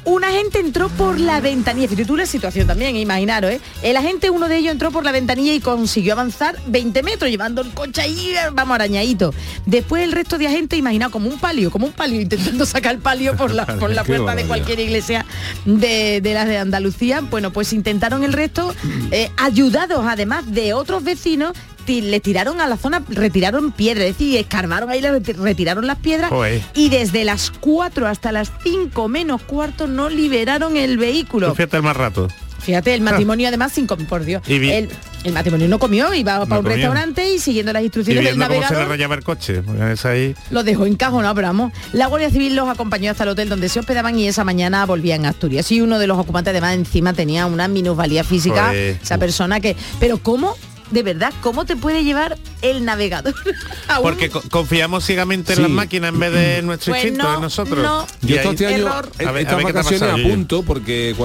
[0.05, 3.61] Un agente entró por la ventanilla, fíjate tú la situación también, imaginaros, ¿eh?
[3.81, 7.63] El agente, uno de ellos, entró por la ventanilla y consiguió avanzar 20 metros, llevando
[7.63, 9.33] el coche ahí, vamos, arañadito.
[9.65, 13.01] Después el resto de agentes, imaginaos, como un palio, como un palio, intentando sacar el
[13.01, 15.25] palio por la, por la puerta de cualquier iglesia
[15.65, 17.21] de, de las de Andalucía.
[17.21, 18.75] Bueno, pues intentaron el resto,
[19.09, 21.53] eh, ayudados además de otros vecinos,
[21.87, 25.97] le tiraron a la zona, retiraron piedras, es decir, escarbaron ahí, le reti- retiraron las
[25.97, 26.31] piedras
[26.73, 31.49] y desde las 4 hasta las 5 menos cuarto no liberaron el vehículo.
[31.49, 32.27] Tú fíjate el más rato.
[32.59, 34.41] Fíjate, el matrimonio además sin por Dios.
[34.47, 34.89] Y El,
[35.23, 36.75] el matrimonio no comió, iba para un comió.
[36.77, 39.11] restaurante y siguiendo las Y instrucciones del viendo cómo se le navegador.
[39.19, 39.61] el coche.
[39.61, 40.33] porque es ahí.
[40.49, 41.73] Lo dejó encajonado, pero vamos.
[41.93, 45.27] La Guardia Civil los acompañó hasta el hotel donde se hospedaban y esa mañana volvían
[45.27, 45.71] a Asturias.
[45.71, 48.97] Y uno de los ocupantes además encima tenía una minusvalía física, Joder.
[48.99, 49.75] esa persona que...
[49.99, 50.55] Pero ¿cómo?
[50.91, 53.33] De verdad, ¿cómo te puede llevar el navegador?
[54.03, 55.61] Porque co- confiamos ciegamente en Sí.
[55.63, 57.83] las máquinas en vez de nuestro Pues instinto, no, en nosotros.
[57.83, 58.05] no.
[58.21, 61.15] Y Yo este eh, A ver- a estas vacaciones a punto, porque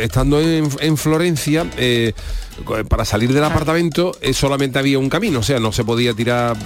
[0.00, 2.12] estando en, en Florencia, eh,
[2.88, 6.56] para salir del apartamento eh, solamente había un camino, o sea, no se podía tirar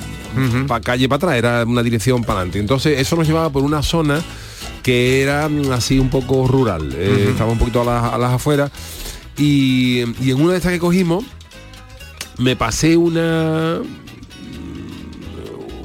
[0.66, 2.58] para calle para atrás, era una dirección para adelante.
[2.60, 4.22] Entonces eso nos llevaba por una zona
[4.82, 8.32] que era mm, así un poco rural, eh, estaba un poquito a las, a las
[8.32, 8.70] afueras
[9.36, 11.24] y, y en una de estas que cogimos
[12.38, 13.80] me pasé una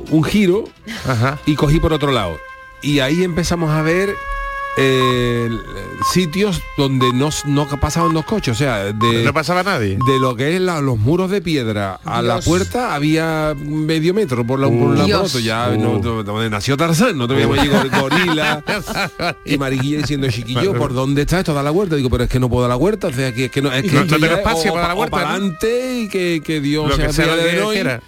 [0.10, 0.66] un giro
[1.08, 1.40] Ajá.
[1.46, 2.38] y cogí por otro lado.
[2.82, 4.14] Y ahí empezamos a ver
[4.78, 5.50] eh,
[6.12, 9.98] sitios donde no, no pasaban los coches, o sea, de, No pasaba nadie.
[10.06, 12.46] de lo que es la- los muros de piedra a la Dios.
[12.46, 15.30] puerta había medio metro por la lado por Dios.
[15.30, 15.40] otro.
[15.40, 15.78] Ya Uh.
[16.02, 18.64] no- donde nació Tarzán, no te allí gor- gorila
[19.46, 21.54] y mariquilla diciendo chiquillo, ¿por dónde está esto?
[21.54, 21.96] Da la vuelta.
[21.96, 23.72] Digo, pero es que no puedo dar la vuelta, o sea, que es que no,
[23.72, 25.36] es que No- no tengo espacio o para dar la vuelta, para ¿no?
[25.36, 27.76] adelante y que, que Dios Lo que sea lo que de hoy.
[27.76, 28.02] quiera.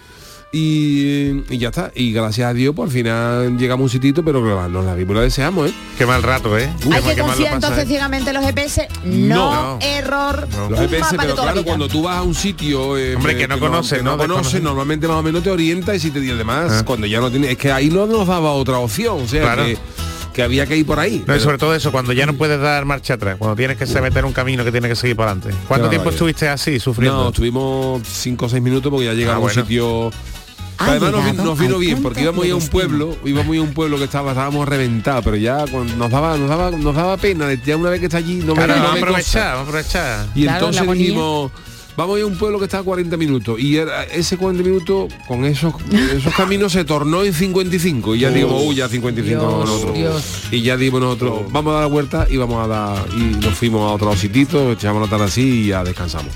[0.58, 1.92] Y, y ya está.
[1.94, 4.94] Y gracias a Dios, por al final llegamos a un sitito, pero claro, nos la
[4.94, 5.74] vimos, la deseamos, ¿eh?
[5.98, 6.70] Qué mal rato, ¿eh?
[6.80, 7.86] Qué Hay que confiar entonces ¿eh?
[7.86, 8.88] ciegamente en los GPS.
[9.04, 9.78] No, No.
[9.82, 10.48] error.
[10.56, 10.70] No.
[10.70, 13.58] Los GPS, de pero claro, cuando tú vas a un sitio eh, Hombre, que no
[13.60, 14.12] conoces, que ¿no?
[14.12, 14.62] no conoces, Desconoces.
[14.62, 16.82] normalmente más o menos te orienta y si te dice además, Ah.
[16.86, 19.64] cuando ya no tiene, es que ahí no nos daba otra opción, o sea Claro.
[19.64, 19.76] que,
[20.32, 21.22] que había que ir por ahí.
[21.26, 23.86] No, y sobre todo eso, cuando ya no puedes dar marcha atrás, cuando tienes que
[23.86, 25.54] se meter un camino que tienes que seguir para adelante.
[25.68, 27.24] ¿Cuánto tiempo estuviste así, sufriendo?
[27.24, 29.60] No, estuvimos 5 o 6 minutos porque ya llegamos Ah, bueno.
[29.60, 30.10] a un sitio.
[30.78, 32.80] Ha Además nos, vino bien porque íbamos a de ir a un destino.
[32.82, 36.48] pueblo, íbamos a un pueblo que estaba, estábamos reventados, pero ya cuando nos daba, nos
[36.48, 38.88] daba, nos daba pena, de- ya una vez que está allí, no me Claro, no
[38.88, 40.26] aprovechar.
[40.34, 41.50] Y Claro, entonces dijimos,
[41.96, 43.58] vamos a ir a un pueblo que está a 40 minutos.
[43.60, 45.74] Y era, ese 40 minutos, con esos,
[46.16, 48.14] esos caminos se tornó en 55.
[48.14, 49.94] Y ya digamos, uy, ya 55 Dios, vamos nosotros.
[49.96, 50.24] Dios.
[50.50, 53.54] Y ya dimos nosotros, vamos a dar la vuelta y vamos a dar, y nos
[53.54, 56.32] fuimos a otro sitito, echamos la tarde así y ya descansamos.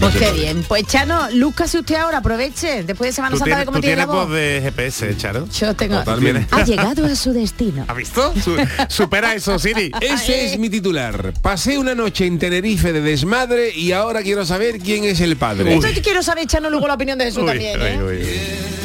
[0.00, 0.64] Pues qué bien.
[0.66, 2.82] Pues Chano, lúzcase usted ahora, aproveche.
[2.82, 4.28] Después de Semana Santa de cómo tiene la voz.
[4.30, 5.46] de GPS, Charo.
[5.48, 5.98] Yo tengo.
[5.98, 6.46] Totalmente.
[6.50, 7.84] Ha llegado a su destino.
[7.86, 8.32] ¿Has visto?
[8.42, 8.56] Su-
[8.88, 9.92] supera eso, Siri.
[10.00, 11.32] Ese es mi titular.
[11.40, 15.74] Pasé una noche en Tenerife de desmadre y ahora quiero saber quién es el padre.
[15.74, 18.02] Esto quiero saber, Chano, luego la opinión de Jesús Uy, también, ¿eh?
[18.02, 18.81] uy, uy.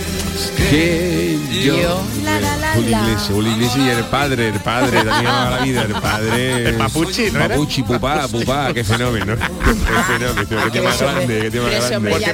[0.57, 2.97] Que yo, Yo, la, la, la, Julio la.
[3.03, 6.69] Iglesias, Julio Iglesias y el padre, el padre, también ama la vida, el padre.
[6.69, 7.47] El Papuchi, ¿no era?
[7.49, 9.35] Papuchi, pupá, pupá, qué fenómeno.
[9.67, 12.09] Qué fenómeno, qué tema grande, qué tema grande.
[12.09, 12.25] Porque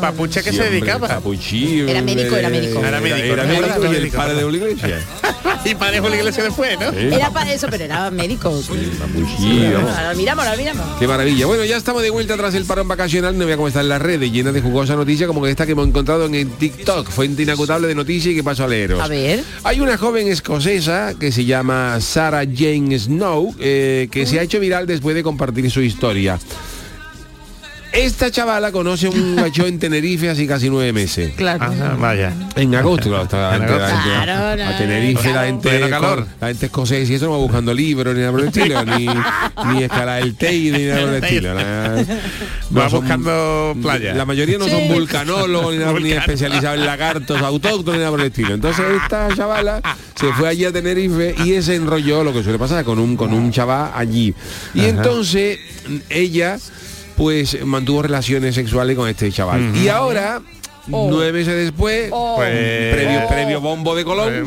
[0.00, 1.08] pa- que Sí, se dedicaba.
[1.08, 2.80] Papuchi, Era médico, era médico.
[2.80, 4.42] Era médico, Era médico Era y el médico, padre de.
[4.42, 5.02] Julio Iglesias.
[5.64, 6.88] y padre Julio Iglesias después, ¿no?
[6.90, 7.14] ¿Eh?
[7.14, 8.50] Era para eso, pero era médico.
[8.50, 9.96] Papuchi, vamos.
[9.96, 10.84] Ahora miramos, ahora miramos.
[10.98, 11.46] Qué maravilla.
[11.46, 13.36] Bueno, ya estamos de vuelta tras el parón vacacional.
[13.38, 15.86] No voy a cómo están las redes llenas de jugosa noticia como esta que hemos
[15.88, 17.08] encontrado en el TikTok.
[17.38, 19.00] Fuente inagotable de noticias y que paso a leeros.
[19.00, 19.44] A ver.
[19.62, 24.58] Hay una joven escocesa que se llama Sarah Jane Snow eh, que se ha hecho
[24.58, 26.40] viral después de compartir su historia.
[27.98, 31.32] Esta chavala conoce a un macho en Tenerife hace casi nueve meses.
[31.36, 31.64] Claro.
[31.64, 32.32] Ajá, vaya.
[32.54, 36.26] En agosto, claro, está- En la gente- Claro, no, a Tenerife la gente, calor.
[36.40, 39.06] la gente escocesa y eso no va buscando libros ni nada por el estilo, ni,
[39.06, 41.54] ni escalar el Teide ni nada por el estilo.
[41.54, 41.62] la-
[42.76, 44.14] Va no son- buscando playa.
[44.14, 44.70] La mayoría no Sí.
[44.70, 48.54] son vulcanólogos ni, nada, ni especializados en lagartos autóctonos ni nada por el estilo.
[48.54, 49.80] Entonces esta chavala
[50.14, 53.32] se fue allí a Tenerife y ese enrolló lo que suele pasar con un con
[53.32, 54.32] un chaval allí.
[54.74, 55.58] Y entonces
[56.10, 56.58] ella
[57.18, 59.76] pues mantuvo relaciones sexuales con este chaval.
[59.76, 60.40] Y ahora
[60.90, 61.08] Oh.
[61.10, 62.34] nueve meses después Oh.
[62.36, 64.42] Pues- previo, previo bombo de Colón, Eh,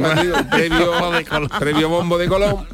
[0.52, 1.50] previo, bombo de Colón.
[1.60, 2.66] previo bombo de Colón,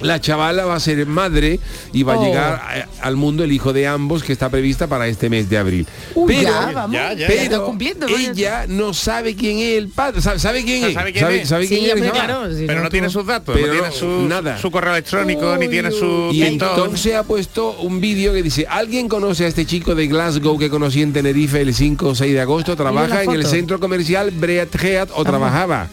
[0.00, 1.58] la chavala va a ser madre
[1.92, 2.24] y va a Oh.
[2.24, 5.58] llegar a- al mundo el hijo de ambos que está prevista para este mes de
[5.58, 5.86] abril.
[6.26, 6.92] Pero ya, vamos.
[6.94, 7.26] ya, ya.
[7.26, 8.30] está pero cumpliendo con eso.
[8.32, 10.20] ella no sabe quién es el padre.
[10.20, 10.94] ¿Sabe, sabe quién es?
[10.94, 11.46] ¿Sabe?
[11.46, 12.26] ¿Sabe Sí, quién es el hombre, chaval?
[12.26, 12.54] claro.
[12.56, 14.58] si Pero no tú- tiene sus datos, Pero no tiene su, nada.
[14.58, 16.70] su correo electrónico, ni tiene su Y pintor.
[16.76, 20.70] entonces ha puesto un vídeo que dice, ¿alguien conoce a este chico de Glasgow que
[20.70, 22.76] conocí en Tenerife el 5 o 6 de agosto?
[22.92, 25.88] Trabaja en el centro comercial Breatgeat o trabajaba.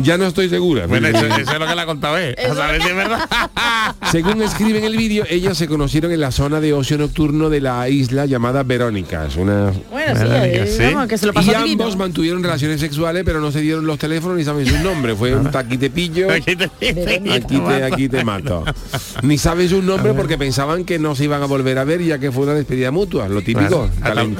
[0.00, 0.86] Ya no estoy segura.
[0.86, 2.34] Bueno, eso, eso es lo que le ha contado él.
[2.38, 3.28] A saber si es verdad.
[4.10, 7.60] Según escribe en el vídeo, ellas se conocieron en la zona de ocio nocturno de
[7.60, 9.36] la isla llamada Verónicas.
[9.36, 9.72] Una...
[9.90, 10.94] Bueno, sí, Verónica, eh, sí.
[10.94, 11.96] vamos, que se lo Y ambos divino.
[11.96, 15.16] mantuvieron relaciones sexuales, pero no se dieron los teléfonos ni saben sus nombres.
[15.16, 16.30] Fue un taquitepillo.
[16.30, 16.64] Aquí te,
[17.32, 18.64] Aquí te, aquí te mato.
[19.22, 22.18] Ni saben sus nombres porque pensaban que no se iban a volver a ver ya
[22.18, 23.88] que fue una despedida mutua, lo típico.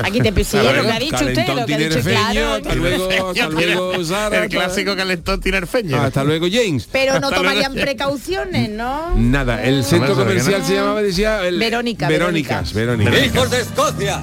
[0.03, 2.55] Aquí te Claro, lo que ha dicho usted, lo que ha dicho tinerfeño, claro.
[2.55, 4.45] hasta luego, hasta luego, Sara.
[4.45, 5.41] El clásico calentón
[5.99, 6.89] Hasta luego, James.
[6.91, 9.15] Pero no tomarían precauciones, ¿no?
[9.17, 10.67] Nada, el centro Hombre, ¿sabes que comercial no?
[10.67, 11.47] se llamaba, decía...
[11.47, 13.11] El, Verónica, Verónicas, Verónica.
[13.11, 13.47] Verónica.
[13.47, 14.23] de Escocia.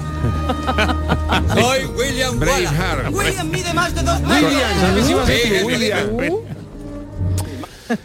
[1.54, 3.12] Soy William Braveheart.
[3.12, 6.08] William mide más de dos William, ¿sabes si vas a Sí, decir es William?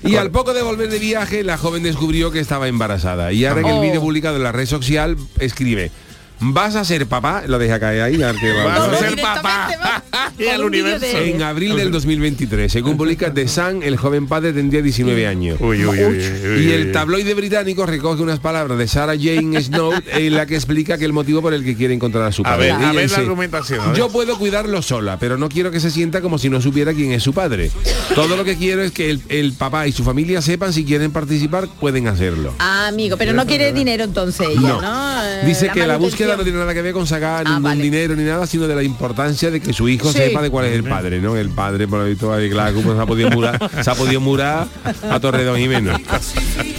[0.04, 3.32] Y al poco de volver de viaje, la joven descubrió que estaba embarazada.
[3.32, 3.82] Y ahora en el Oh.
[3.82, 5.91] vídeo publicado en la red social escribe,
[6.39, 7.43] ¿vas a ser papá?
[7.47, 8.21] Lo deja caer ahí.
[8.21, 8.65] a ver qué va.
[8.65, 9.69] Vas a ser papá.
[10.37, 11.05] Y al universo.
[11.17, 15.57] En abril del 2023, según publica The Sun, el joven padre tendría 19 años.
[15.61, 16.17] Uy, uy, uy,
[16.57, 20.55] uy, Y el tabloide británico recoge unas palabras de Sarah Jane Snow en la que
[20.55, 22.65] explica que el motivo por el que quiere encontrar a su A padre.
[22.65, 23.95] ver, a ver la dice, argumentación.
[23.95, 27.13] Yo puedo cuidarlo sola, pero no quiero que se sienta como si no supiera quién
[27.13, 27.71] es su padre.
[28.13, 31.11] Todo lo que quiero es que el, el papá y su familia sepan si quieren
[31.11, 32.53] participar, pueden hacerlo.
[32.59, 34.81] Ah, amigo, pero no quiere dinero entonces ella, ¿no?
[34.81, 35.23] No.
[35.23, 37.83] Eh, Dice que la búsqueda no tiene nada que ver con sacar Ah, ningún vale.
[37.83, 40.17] dinero ni nada, sino de la importancia de que su hijo Sí.
[40.17, 41.35] sepa de cuál es el padre, ¿no?
[41.35, 44.19] El padre, por lo visto, ahí, claro, como se ha podido murar, se ha podido
[44.21, 44.67] murar
[45.09, 45.99] a Torredón y menos.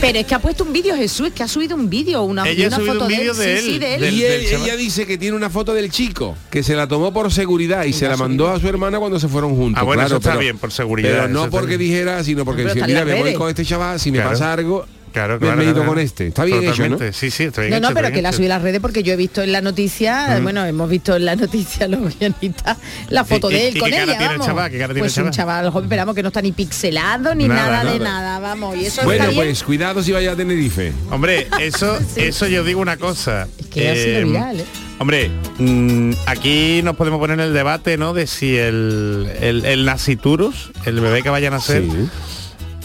[0.01, 2.65] Pero es que ha puesto un vídeo Jesús, que ha subido un vídeo, una, Ella
[2.65, 4.01] ha una subido foto un de vídeo él, de sí, sí, él, de él.
[4.01, 6.87] del- y él- del ella dice que tiene una foto del chico, que se la
[6.87, 9.81] tomó por seguridad y se la mandó a su hermana cuando se fueron juntos.
[9.81, 11.91] Ah, bueno, claro, eso está pero- bien, por seguridad, Pero no porque bien.
[11.91, 15.35] dijera, sino porque en mira, me voy con este chaval, si me pasa algo, Claro,
[15.35, 15.89] me- claro, me he ido claro.
[15.89, 16.27] con este.
[16.27, 16.73] Está bien hecho, ¿no?
[16.91, 18.37] Totalmente, Sí, sí, está bien No, hecho, no, pero que la hecho.
[18.37, 21.25] subí a las redes porque yo he visto en la noticia, bueno, hemos visto en
[21.25, 22.77] la noticia los guionistas
[23.09, 24.47] la foto ¿Y- de él y con qué cara ella, tiene el vamos.
[24.47, 24.71] chaval?
[24.71, 25.57] ¿Qué cara tiene pues el un chaval?
[25.63, 28.21] chaval joven, esperamos que no está ni pixelado ni nada, Nada, de nada.
[28.21, 28.77] nada, vamos.
[28.77, 29.45] Y eso Bueno, está bien.
[29.47, 30.93] pues cuidado si vaya a Tenerife.
[31.11, 32.21] Hombre, eso, Sí.
[32.21, 33.49] eso yo digo una cosa.
[33.59, 34.65] Es que ha sido Eh, viral, ¿eh?
[34.99, 38.13] Hombre, mm, aquí nos podemos poner en el debate, ¿no?
[38.15, 42.09] De si el, el, el naciturus, el bebé que vayan a nacer, Sí.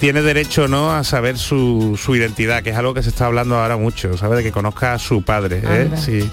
[0.02, 3.60] Tiene derecho no a saber su, su identidad, que es algo que se está hablando
[3.60, 4.38] ahora mucho, ¿sabes?
[4.38, 5.62] De que conozca a su padre.
[5.64, 5.92] ¿eh?
[5.96, 6.28] Sí.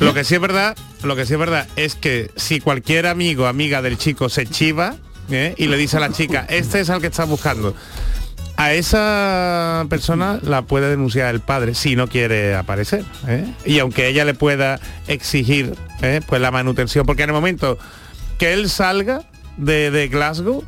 [0.00, 3.48] Lo que sí es verdad, lo que sí es verdad es que si cualquier amigo,
[3.48, 4.94] amiga del chico se chiva
[5.30, 5.54] ¿eh?
[5.58, 7.74] y le dice a la chica, este es al que estás buscando.
[8.56, 13.04] A esa persona la puede denunciar el padre si no quiere aparecer.
[13.28, 13.44] ¿eh?
[13.66, 16.22] Y aunque ella le pueda exigir ¿eh?
[16.26, 17.78] pues la manutención, porque en el momento
[18.38, 19.20] que él salga
[19.58, 20.64] de, de Glasgow,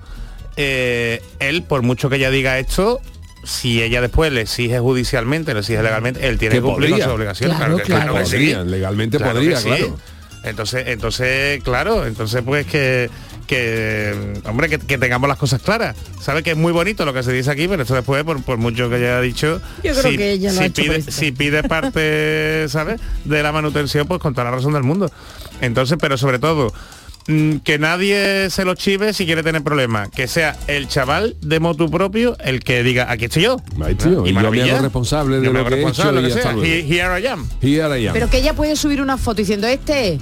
[0.59, 3.01] eh, él, por mucho que ella diga esto,
[3.45, 6.99] si ella después le exige judicialmente, le exige legalmente, él tiene Que que cumplir con
[6.99, 7.05] podría.
[7.07, 7.57] su obligación.
[7.57, 8.15] Claro, que, claro.
[8.15, 8.33] que sí.
[8.33, 9.69] Podría, legalmente Claro podría, sí.
[9.69, 9.97] claro.
[10.45, 13.09] Entonces, entonces, claro, entonces pues que
[13.49, 15.97] que hombre que, que tengamos las cosas claras.
[16.21, 18.59] Sabe que es muy bonito lo que se dice aquí, pero esto después, por, por
[18.59, 23.01] mucho que haya dicho, Yo creo que ella si pide, si parte, ¿sabes?
[23.25, 25.11] De la manutención, pues con toda la razón del mundo.
[25.63, 26.73] Entonces, pero sobre todo,
[27.63, 30.09] que nadie se lo chive si quiere tener problemas.
[30.11, 33.57] Que sea el chaval de motu propio el que diga, aquí estoy yo.
[33.85, 36.21] Ahí, tío, y yo me hago responsable de Yo lo hago que he hecho responsable,
[36.21, 36.53] y lo que hasta sea.
[36.53, 36.67] luego.
[36.67, 37.49] He- Here I am.
[37.61, 38.13] Here I am.
[38.15, 40.19] Pero que ella puede subir una foto diciendo este.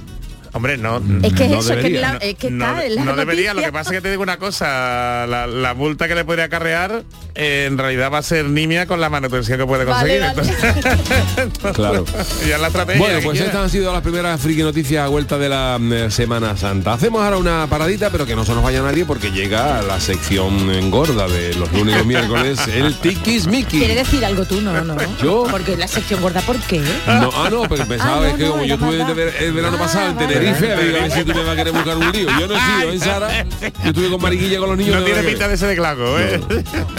[0.53, 1.01] Hombre, no.
[1.23, 2.01] Es que es No eso, es que, debería.
[2.13, 4.09] la- es que no, está en la no debería, lo que pasa es que te
[4.11, 7.03] digo una cosa, la, la multa que le podría acarrear
[7.35, 10.21] eh, en realidad va a ser nimia con la manutención que puede conseguir.
[10.21, 10.27] vale.
[10.29, 10.55] Entonces,
[11.73, 12.05] Claro.
[12.47, 12.99] ya la estrategia.
[13.01, 16.55] Bueno, pues estas han sido las primeras friki noticias a vuelta de la mm, Semana
[16.57, 16.93] Santa.
[16.93, 20.69] Hacemos ahora una paradita, pero que no se nos vaya nadie porque llega la sección
[20.71, 23.77] engorda de los lunes y los miércoles, el Tikis Miki.
[23.79, 24.61] ¿Quiere decir algo tú?
[24.61, 24.95] No, no.
[25.21, 25.45] Yo.
[25.49, 26.79] Porque la sección gorda, ¿por qué?
[27.07, 29.77] No, ah, no, porque pensaba Ah, no, es que no, como yo estuve el verano
[29.77, 30.27] Ah, pasado en vale.
[30.53, 32.29] Digo, a ver si tú me vas a querer buscar un lío.
[32.39, 33.43] Yo no he sido, ¿eh, Sara?
[33.43, 34.95] Yo estuve con Mariquilla con los niños.
[34.95, 36.41] no tiene pinta de ese de Glago, ¿eh?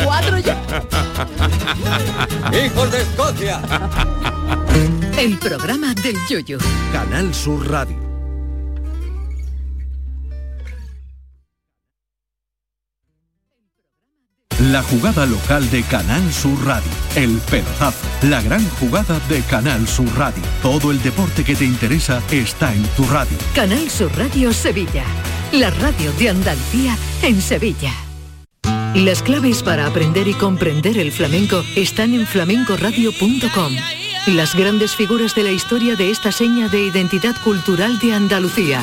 [0.05, 0.57] Cuatro ya.
[2.65, 3.61] ¡Hijos de Escocia!
[5.19, 6.59] El programa del yoyo.
[6.93, 8.08] Canal Sur Radio.
[14.73, 16.91] La jugada local de Canal Sur Radio.
[17.15, 18.07] El pelotazo.
[18.21, 20.43] La gran jugada de Canal Sur Radio.
[20.61, 23.39] Todo el deporte que te interesa está en tu radio.
[23.55, 25.05] Canal Sur Radio Sevilla.
[25.53, 27.93] La radio de Andalucía en Sevilla.
[28.95, 33.73] Las claves para aprender y comprender el flamenco están en flamencoradio.com.
[34.27, 38.83] Las grandes figuras de la historia de esta seña de identidad cultural de Andalucía.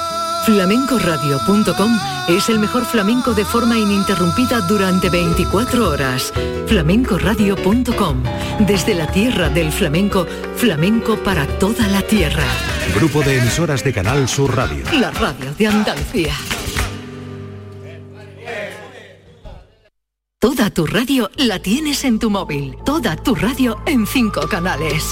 [0.45, 6.33] Flamencoradio.com es el mejor flamenco de forma ininterrumpida durante 24 horas.
[6.67, 8.23] Flamencoradio.com,
[8.59, 10.25] desde la tierra del flamenco,
[10.55, 12.43] flamenco para toda la tierra.
[12.95, 14.83] Grupo de emisoras de Canal Sur Radio.
[14.99, 16.33] La radio de Andalucía.
[20.39, 22.75] Toda tu radio la tienes en tu móvil.
[22.83, 25.11] Toda tu radio en cinco canales.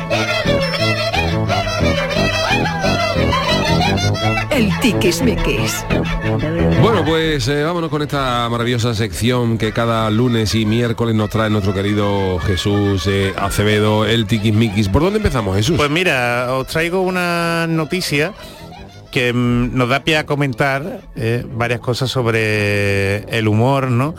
[4.51, 5.85] El tiquismiquis.
[6.81, 11.49] Bueno, pues eh, vámonos con esta maravillosa sección que cada lunes y miércoles nos trae
[11.49, 14.89] nuestro querido Jesús eh, Acevedo, el tiquismiquis.
[14.89, 15.77] ¿Por dónde empezamos, Jesús?
[15.77, 18.33] Pues mira, os traigo una noticia
[19.11, 24.15] que mm, nos da pie a comentar eh, varias cosas sobre el humor, ¿no?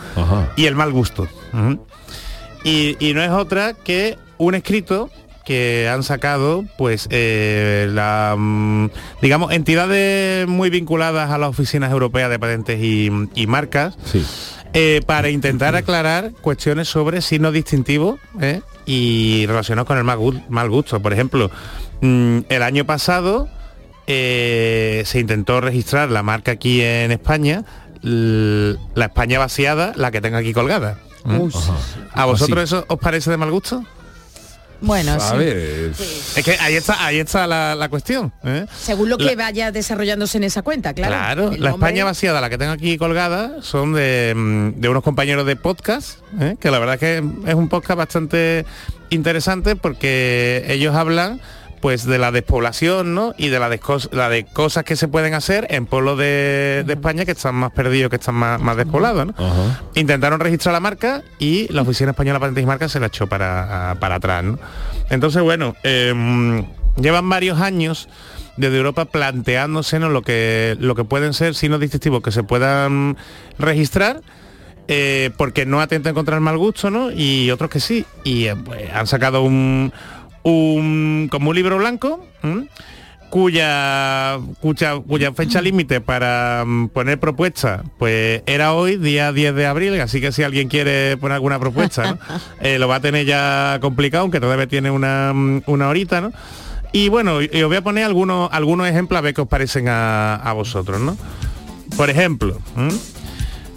[0.57, 1.29] Y el mal gusto.
[2.65, 5.11] Y no es otra que un escrito
[5.45, 8.91] que han sacado pues eh, la mm,
[9.21, 13.95] digamos entidades muy vinculadas a las oficinas europeas de patentes y, y marcas
[14.75, 18.61] eh, para intentar aclarar cuestiones sobre signos distintivos ¿eh?
[18.87, 21.01] y relacionados con el mal, gu- mal gusto.
[21.01, 21.51] Por ejemplo,
[22.01, 23.49] mm, el año pasado
[24.07, 27.65] eh, se intentó registrar la marca aquí en España,
[28.03, 30.99] la España vaciada, la que tengo aquí colgada.
[31.25, 31.53] Uy.
[32.15, 33.85] ¿A vosotros eso os parece de mal gusto?
[34.83, 35.37] Bueno, A sí.
[35.37, 35.57] ver,
[36.37, 38.33] es que ahí está, ahí está la, la cuestión.
[38.45, 38.67] ¿eh?
[38.79, 41.13] Según lo que La- vaya desarrollándose en esa cuenta, claro.
[41.15, 45.03] Claro, la nombre- España vaciada, la que tengo aquí colgada, son de, mm, de unos
[45.03, 46.57] compañeros de podcast, ¿eh?
[46.61, 48.67] que la verdad que es un podcast bastante
[49.11, 51.41] interesante porque ellos hablan
[51.83, 53.35] pues de la despoblación ¿no?
[53.37, 56.85] y de la de, cos- la de cosas que se pueden hacer en pueblos de,
[56.87, 59.27] de España que están más perdidos, que están más, más despoblados.
[59.27, 59.35] ¿no?
[59.95, 63.27] Intentaron registrar la marca y la Oficina Española de Patentes y Marcas se la echó
[63.27, 64.43] para, a- para atrás.
[64.45, 64.59] ¿no?
[65.11, 66.65] Entonces, bueno, em,
[66.97, 68.09] llevan varios años
[68.57, 70.09] desde Europa planteándose ¿no?
[70.09, 73.17] lo, que, lo que pueden ser signos distintivos que se puedan
[73.59, 74.21] registrar.
[74.89, 77.11] eh, porque no atentan contra el mal gusto, ¿no?
[77.13, 78.05] Y otros que sí.
[78.25, 79.93] Y eh, pues, han sacado un,
[80.43, 82.69] un como un libro blanco ¿m?
[83.33, 89.67] cuya, cuya cuya fecha límite para mm, poner propuestas pues era hoy día 10 de
[89.67, 92.19] abril así que si alguien quiere poner alguna propuesta ¿no?
[92.61, 96.33] Eh, lo va a tener ya complicado aunque todavía tiene una, mm, una horita ¿no?
[96.93, 99.89] y bueno y os voy a poner algunos algunos ejemplos a ver qué os parecen
[99.89, 101.17] a, a vosotros ¿no?
[101.97, 102.93] por ejemplo ¿m?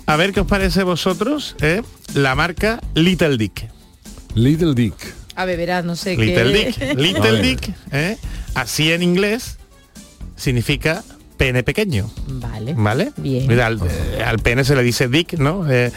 [0.05, 1.81] a ver qué os parece a vosotros ¿eh?
[2.13, 3.69] la marca Little Dick
[4.33, 6.65] Little Dick A ver, verás, no sé Little qué.
[6.65, 6.97] Dick.
[6.97, 7.41] Little.
[7.41, 8.17] Dick, ¿eh?
[8.53, 9.57] así en inglés,
[10.35, 11.03] significa
[11.37, 12.09] pene pequeño.
[12.27, 12.73] Vale.
[12.75, 13.11] ¿Vale?
[13.17, 13.45] Bien.
[13.47, 15.69] Mira, al, eh, al pene se le dice dick, ¿no?
[15.69, 15.91] Eh,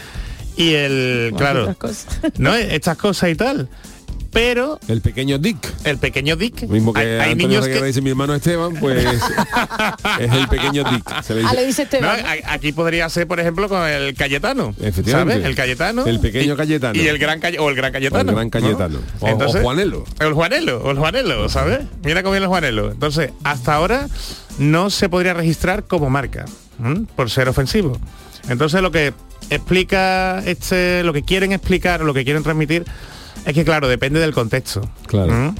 [0.57, 1.75] y el, claro.
[2.37, 2.53] ¿no?
[2.53, 3.69] Estas cosas y tal.
[4.31, 8.35] Pero el pequeño Dick, el pequeño Dick, mismo que hay, niños que dice mi hermano
[8.35, 9.03] Esteban, pues
[10.19, 11.21] es el pequeño Dick.
[11.23, 11.55] Se le Ah, dice.
[11.55, 12.19] le dice Esteban.
[12.21, 14.73] No, aquí podría ser, por ejemplo, con el Cayetano.
[14.81, 15.33] Efectivamente.
[15.33, 15.45] ¿sabes?
[15.47, 16.05] El Cayetano.
[16.05, 16.99] El pequeño y- Cayetano.
[17.01, 18.19] Y el gran Caye- o el gran Cayetano.
[18.19, 18.51] O el gran ¿no?
[18.51, 18.99] Cayetano.
[19.19, 20.03] O- o Juanelo.
[20.19, 21.79] El Juanelo, o el Juanelo, ¿sabes?
[22.03, 22.91] Mira cómo viene el Juanelo.
[22.91, 24.07] Entonces, hasta ahora
[24.59, 26.45] no se podría registrar como marca,
[26.83, 27.05] ¿m?
[27.15, 27.97] por ser ofensivo.
[28.49, 29.13] Entonces lo que
[29.49, 32.85] explica este, lo que quieren explicar, o lo que quieren transmitir,
[33.45, 34.81] es que claro, depende del contexto.
[35.07, 35.31] Claro.
[35.33, 35.53] ¿m?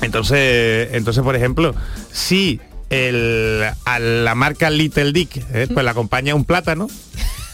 [0.00, 1.74] Entonces, entonces, por ejemplo,
[2.12, 5.68] si el, a la marca Little Dick ¿eh?
[5.72, 6.88] pues la acompaña un plátano,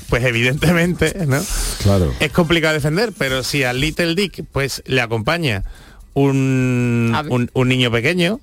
[0.09, 1.40] pues evidentemente, ¿no?
[1.82, 2.12] Claro.
[2.20, 5.64] Es complicado defender, pero si a Little Dick pues le acompaña
[6.12, 8.40] un, un, un niño pequeño,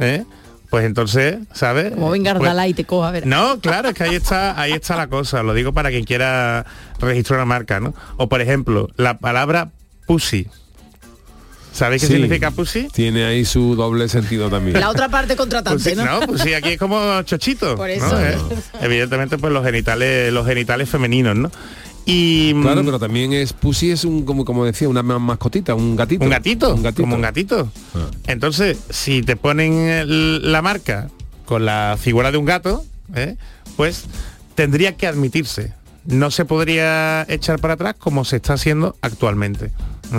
[0.00, 0.24] ¿eh?
[0.70, 1.92] pues entonces, ¿sabes?
[1.92, 3.26] Como venga Pues- y te coja, a ver.
[3.26, 5.42] no, claro, es que ahí está, ahí está la cosa.
[5.44, 6.64] Lo digo para quien quiera
[6.98, 7.94] registrar una marca, ¿no?
[8.16, 9.70] O por ejemplo, la palabra
[10.06, 10.46] pussy.
[11.72, 12.12] ¿Sabéis qué Sí.
[12.14, 12.88] significa pussy?
[12.92, 14.78] Tiene ahí su doble sentido también.
[14.78, 16.04] La otra parte contratante, Pussy, ¿no?
[16.20, 17.74] no, pues sí, aquí es como chochito.
[17.74, 17.94] Por ¿no?
[17.94, 18.20] eso.
[18.20, 18.38] Eh,
[18.80, 21.50] Evidentemente, pues los genitales, los genitales femeninos, ¿no?
[22.06, 25.74] Y mm, Claro, pero también es Pussy es un como como decía una ma- mascotita,
[25.74, 26.22] un gatito.
[26.22, 27.02] un gatito, Un gatito.
[27.02, 27.72] como un gatito.
[28.28, 31.08] Entonces, si te ponen la marca
[31.44, 32.84] con la figura de un gato,
[33.16, 33.34] ¿eh?
[33.76, 34.04] pues
[34.54, 35.72] tendría que admitirse.
[36.04, 39.70] No se podría echar para atrás como se está haciendo actualmente.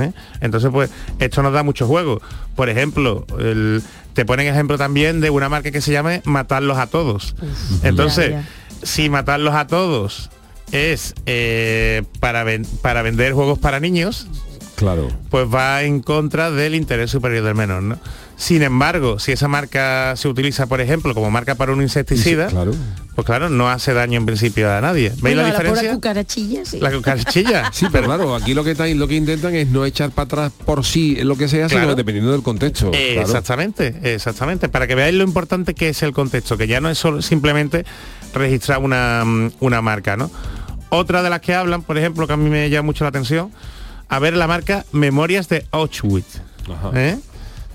[0.01, 0.13] ¿Eh?
[0.41, 0.89] Entonces, pues,
[1.19, 2.21] esto nos da mucho juego.
[2.55, 3.81] Por ejemplo, el-
[4.13, 7.35] te ponen ejemplo también de una marca que se llame Matarlos a Todos.
[7.83, 8.45] Entonces, Ya,
[8.83, 10.29] si matarlos a todos
[10.71, 14.27] es eh, para, ven- para vender juegos para niños,
[14.75, 15.07] Claro.
[15.29, 17.97] pues va en contra del interés superior del menor, ¿no?
[18.37, 22.73] Sin embargo, si esa marca se utiliza, por ejemplo, como marca para un insecticida, Claro.
[23.15, 25.09] pues claro, no hace daño en principio a nadie.
[25.09, 25.93] ¿Veis Bueno, la a la diferencia?
[25.93, 26.79] cucarachilla, sí.
[26.81, 27.71] La cucarachilla.
[27.73, 30.51] Sí, pero claro, aquí lo que están, lo que intentan es no echar para atrás
[30.65, 31.85] por sí lo que sea, Claro.
[31.85, 32.91] sino dependiendo del contexto.
[32.93, 33.27] Eh, claro.
[33.29, 34.67] Exactamente, exactamente.
[34.67, 37.85] Para que veáis lo importante que es el contexto, que ya no es solo simplemente
[38.33, 40.29] registrar una, mm, una marca, ¿no?
[40.89, 43.49] Otra de las que hablan, por ejemplo, que a mí me llama mucho la atención,
[44.09, 46.41] a ver la marca Memorias de Auschwitz.
[46.69, 46.91] Ajá.
[46.95, 47.17] ¿eh?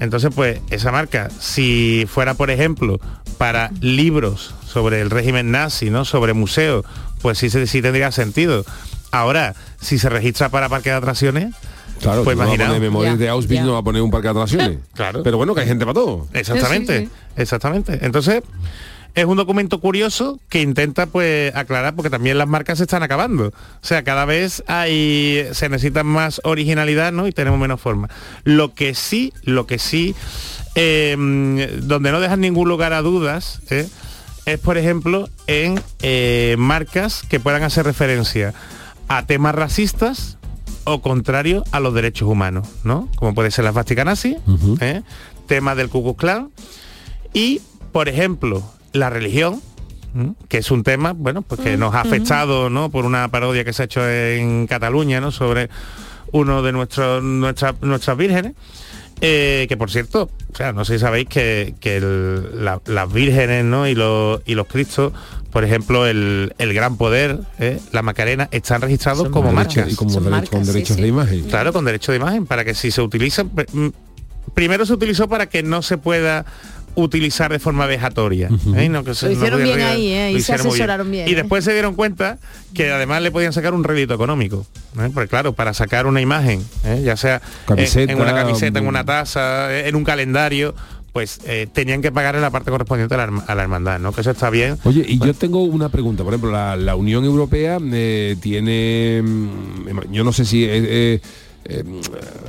[0.01, 2.99] Entonces, pues, esa marca, si fuera, por ejemplo,
[3.39, 6.05] para libros sobre el régimen nazi, ¿no?
[6.05, 6.85] Sobre museos,
[7.23, 8.65] pues sí, se- sí tendría sentido.
[9.13, 11.55] Ahora, si se registra para parque de atracciones,
[12.01, 14.79] Claro, pues tú no memorias de Auschwitz, no va a poner un parque de atracciones.
[14.95, 15.23] Claro.
[15.23, 16.27] Pero bueno, que hay gente para todo.
[16.33, 17.99] Exactamente, Sí, sí, exactamente.
[18.03, 18.43] Entonces,
[19.15, 23.49] es un documento curioso que intenta pues aclarar porque también las marcas se están acabando.
[23.49, 23.53] O
[23.87, 27.27] sea, cada vez hay se necesita más originalidad, ¿no?
[27.27, 28.09] Y tenemos menos forma.
[28.45, 30.15] Lo que sí, lo que sí
[30.75, 31.17] eh,
[31.83, 33.89] donde no dejan ningún lugar a dudas, ¿eh?
[34.47, 38.55] es por ejemplo en eh, marcas que puedan hacer referencia
[39.09, 40.39] a temas racistas
[40.85, 43.09] o contrario a los derechos humanos, ¿no?
[43.17, 44.79] Como puede ser la Vatican nazi, Ujú.
[44.81, 45.03] ¿eh?
[45.47, 46.51] temas del Ku Klux Klan
[47.33, 47.61] y,
[47.93, 48.63] por ejemplo,
[48.93, 49.61] la religión,
[50.15, 50.35] ¿m?
[50.49, 52.91] que es un tema, bueno, pues que nos ha afectado, ¿no?
[52.91, 55.31] Por una parodia que se ha hecho en Cataluña, ¿no?
[55.31, 55.69] Sobre
[56.33, 58.55] uno de nuestros nuestra- nuestras vírgenes.
[59.23, 63.13] eh, que por cierto, o sea, no sé si sabéis que, que el- la- las
[63.13, 63.87] vírgenes ¿no?
[63.87, 65.13] y, los, y los cristos,
[65.53, 67.79] por ejemplo, el, el gran poder, ¿eh?
[67.93, 69.93] la Macarena, están registrados Son como Derechos- marcas.
[69.93, 71.03] y como derecho- marcas, con derechos sí.
[71.03, 71.43] de imagen.
[71.51, 73.51] Claro, con derecho de imagen, para que si se utilizan...
[73.73, 73.89] mm,
[74.55, 76.45] Primero se utilizó para que no se pueda
[77.01, 78.49] utilizar de forma vejatoria.
[78.77, 78.89] ¿eh?
[78.89, 80.33] No que se- Lo hicieron bien ahí, ¿eh?
[80.33, 81.35] Y se asesoraron bien, Y ¿eh?
[81.37, 82.39] después se dieron cuenta
[82.75, 84.67] que además le podían sacar un rédito económico.
[84.99, 85.11] ¿eh?
[85.13, 87.03] Porque claro, para sacar una imagen, ¿eh?
[87.05, 90.75] ya sea en- Camiseta, en una camiseta, en una taza, en un calendario,
[91.13, 93.99] pues eh, tenían que pagar en la parte correspondiente a la, herma- a la hermandad,
[93.99, 94.13] ¿no?
[94.13, 94.79] Que eso está bien.
[94.85, 96.23] Oye, y yo tengo una pregunta.
[96.23, 101.21] Por ejemplo, la, la Unión Europea eh, tiene, mm, yo no sé si, eh,
[101.71, 101.85] eh,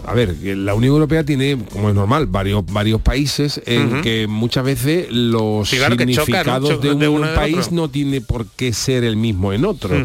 [0.05, 4.63] a ver, la Unión Europea tiene, como es normal, varios varios países en que muchas
[4.63, 7.71] veces los Sí, significados de un de uno país otro.
[7.75, 9.95] no tiene por qué ser el mismo en otro.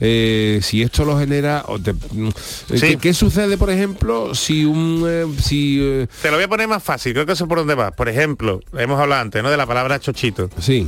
[0.00, 2.32] Eh, si esto lo genera, o te- mm, eh,
[2.74, 2.80] Sí.
[2.80, 6.82] ¿qué, qué sucede, por ejemplo, si un, eh, si, Te lo voy a poner más
[6.82, 7.90] fácil, creo que sé por dónde va.
[7.90, 9.50] Por ejemplo, hemos hablado antes, ¿no?
[9.50, 10.48] De la palabra chochito.
[10.58, 10.86] sí,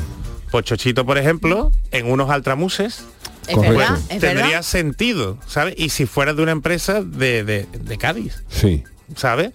[0.51, 3.05] Pues chochito, por ejemplo, en unos altramuses
[3.49, 3.79] Es Correcto.
[3.79, 4.63] verdad, es tendría verdad.
[4.63, 5.75] sentido, ¿sabes?
[5.77, 8.85] Y si fuera de una empresa de, de- de Cádiz, sí,
[9.17, 9.51] ¿sabes?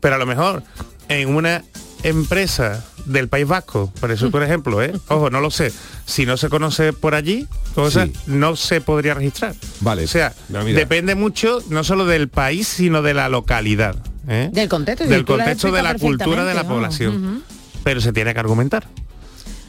[0.00, 0.62] Pero a lo mejor
[1.08, 1.62] en una
[2.02, 4.92] empresa del País Vasco, por eso por ejemplo, ¿eh?
[5.08, 5.72] Ojo, no lo sé.
[6.06, 8.14] Si no se conoce por allí, cosas, Sí.
[8.26, 9.54] no se podría registrar.
[9.80, 10.04] Vale.
[10.04, 13.96] O sea, depende mucho no solo del país, sino de la localidad.
[14.28, 14.50] ¿eh?
[14.52, 15.06] Del contexto.
[15.06, 17.42] del contexto de la cultura de la población.
[17.84, 18.86] Pero se tiene que argumentar.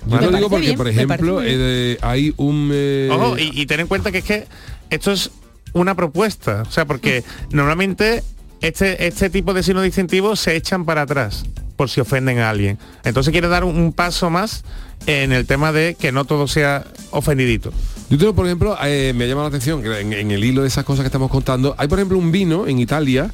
[0.09, 2.69] Yo lo digo porque, bien, por ejemplo, eh, hay un...
[2.73, 4.47] eh, Ojo, y, y ten en cuenta que es que
[4.89, 5.31] esto es
[5.73, 6.63] una propuesta.
[6.67, 8.23] O sea, porque normalmente
[8.61, 11.45] este, este tipo de signos distintivos se echan para atrás
[11.75, 12.77] por si ofenden a alguien.
[13.03, 14.63] Entonces quiere dar un, un paso más
[15.05, 17.71] en el tema de que no todo sea ofendidito.
[18.09, 20.69] Yo tengo, por ejemplo, eh, me llama la atención que en, en el hilo de
[20.69, 23.31] esas cosas que estamos contando, hay, por ejemplo, un vino en Italia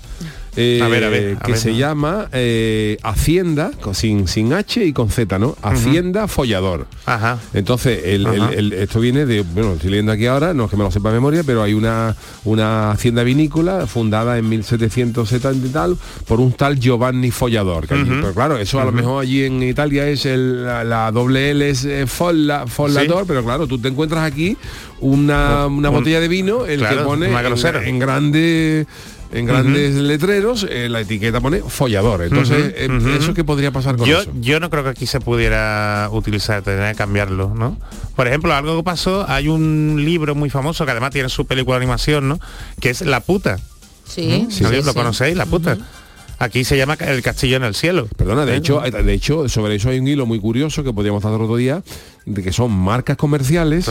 [0.56, 1.78] eh, A ver, a ver, a que ver, se ¿no?
[1.78, 5.56] llama eh, Hacienda, con- sin, sin H y con Z, ¿no?
[5.62, 6.88] Hacienda Follador.
[7.06, 7.40] Ajá.
[7.54, 8.54] Entonces, el- el- Ajá.
[8.54, 11.10] el- esto viene de, bueno, estoy leyendo aquí ahora, no es que me lo sepa
[11.10, 15.98] de memoria, pero hay una, una hacienda vinícola fundada en 1770 y tal
[16.28, 17.88] por un tal Giovanni Follador.
[17.88, 21.12] que allí- pero claro, eso a lo mejor allí en Italia es el, la, la
[21.12, 24.58] doble L es eh, folla, follador, pero claro, tú te encuentras aquí
[25.00, 27.82] una, una Un- botella de vino, el que claro, pone en, grosero.
[27.82, 28.86] en grande
[29.34, 32.22] en grandes letreros, eh, la etiqueta pone follador.
[32.22, 33.18] Entonces, eh.
[33.18, 34.32] ¿eso qué podría pasar con yo, eso?
[34.40, 37.78] yo no creo que aquí se pudiera utilizar, tendría que cambiarlo, ¿no?
[38.16, 41.78] Por ejemplo, algo que pasó, hay un libro muy famoso que además tiene su película
[41.78, 42.40] de animación, ¿no?
[42.80, 43.60] Que es La puta.
[44.06, 44.52] Sí, ¿Mm?
[44.52, 44.86] ¿Sabéis?
[44.86, 45.36] ¿Lo conocéis?
[45.36, 45.78] La puta.
[46.40, 48.08] Aquí se llama El Castillo en el Cielo.
[48.18, 48.58] Perdona, de ¿Eh?
[48.58, 51.82] hecho, de hecho, sobre eso hay un hilo muy curioso que podríamos tratar otro día,
[52.26, 53.86] de que son marcas comerciales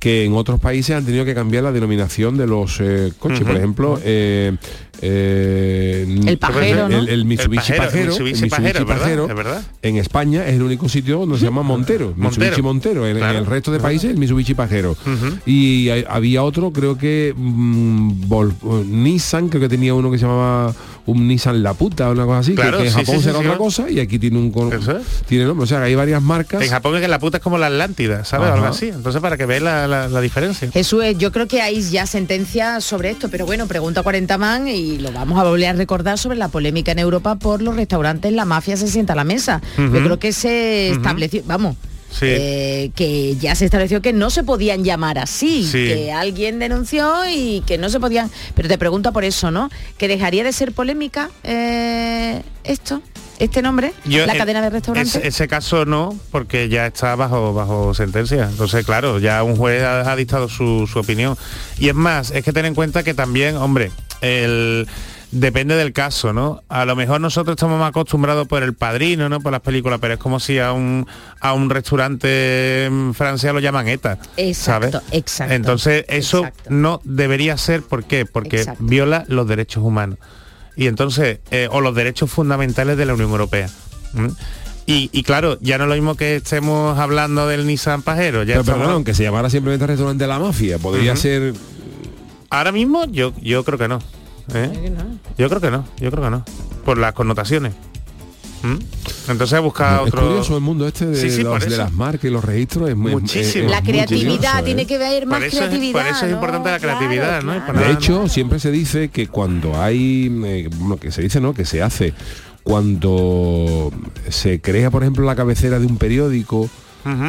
[0.00, 3.40] que en otros países han tenido que cambiar la denominación de los eh, coches.
[3.42, 4.56] Por ejemplo, eh,
[5.02, 6.98] eh, El pajero, ¿no?
[6.98, 9.62] el, el Mitsubishi El pajero, Pajero, el Mitsubishi Pajero, verdad, Pajero, es verdad.
[9.82, 13.06] en España es el único sitio donde se llama Montero, Mitsubishi Montero.
[13.06, 13.38] En, en Claro.
[13.38, 14.96] el resto de países el Mitsubishi Pajero.
[15.44, 20.18] Y hay- había otro, creo que mm, Vol- eh, Nissan, creo que tenía uno que
[20.18, 20.74] se llamaba
[21.06, 23.32] un Nissan La Puta, una cosa así, que- Claro, que, en sí, Japón sí, será
[23.34, 23.58] sí, otra claro.
[23.58, 24.52] cosa y aquí tiene un
[25.28, 25.64] tiene nombre.
[25.64, 26.62] O sea, que hay varias marcas.
[26.62, 28.46] En Japón es que la puta es como la Atlántida, ¿sabes?
[28.48, 28.54] Ajá.
[28.54, 28.88] Algo así.
[28.88, 30.70] Entonces, para que veáis la, la- la diferencia.
[30.70, 34.98] Jesús, yo creo que hay ya sentencia sobre esto, pero bueno, pregunta 40 man y
[34.98, 38.44] lo vamos a volver a recordar sobre la polémica en Europa por los restaurantes La
[38.44, 39.60] Mafia se sienta a la mesa.
[39.78, 41.76] Yo creo que se estableció, vamos,
[42.10, 42.24] Sí.
[42.28, 45.84] eh, que ya se estableció que no se podían llamar así, Sí.
[45.86, 48.30] que alguien denunció y que no se podían...
[48.54, 49.68] Pero te pregunto por eso, ¿no?
[49.98, 53.02] ¿Que dejaría de ser polémica eh, esto,
[53.38, 55.14] este nombre, Yo, la cadena de restaurantes?
[55.16, 58.48] Ese, ese caso no, porque ya está bajo bajo sentencia.
[58.50, 61.36] Entonces, claro, ya un juez ha, ha dictado su, su opinión.
[61.78, 64.86] Y es más, es que ten en cuenta que también, hombre, el
[65.30, 66.62] depende del caso, ¿no?
[66.68, 69.40] A lo mejor nosotros estamos más acostumbrados por el padrino, ¿no?
[69.40, 71.06] Por las películas, pero es como si a un
[71.40, 74.18] a un restaurante en Francia lo llaman ETA.
[74.36, 75.12] Exacto, ¿sabes?
[75.12, 78.24] exacto, Entonces, eso no debería ser, ¿por qué?
[78.24, 78.84] Porque Exacto.
[78.84, 80.18] viola los derechos humanos.
[80.76, 83.68] Y entonces, eh, o los derechos fundamentales de la Unión Europea.
[84.12, 84.26] ¿Mm?
[84.86, 88.42] Y, y claro, ya no es lo mismo que estemos hablando del Nissan Pajero.
[88.44, 91.54] Ya Pero estamos- perdón, aunque se llamara simplemente restaurante de la mafia, podría ser
[92.50, 93.98] Ahora mismo yo, yo creo que no.
[94.54, 94.92] ¿eh?
[95.36, 96.44] Yo creo que no, yo creo que no.
[96.84, 97.74] Por las connotaciones.
[98.62, 99.30] ¿Mm?
[99.30, 100.22] Entonces busca es otro.
[100.28, 101.76] curioso el mundo este de, Sí, sí, los- por de eso.
[101.76, 103.64] las marcas y los registros es muy Muchísimo.
[103.66, 105.92] es- la es creatividad, tiene que haber más Por eso es- creatividad.
[106.00, 106.36] por eso es ¿no?
[106.36, 107.52] importante la creatividad, ¿no?
[107.52, 111.54] De nada hecho, siempre se dice que cuando hay, eh, bueno, que se dice, ¿no?
[111.54, 112.14] Que se hace
[112.62, 113.92] cuando
[114.28, 116.68] se crea, por ejemplo, la cabecera de un periódico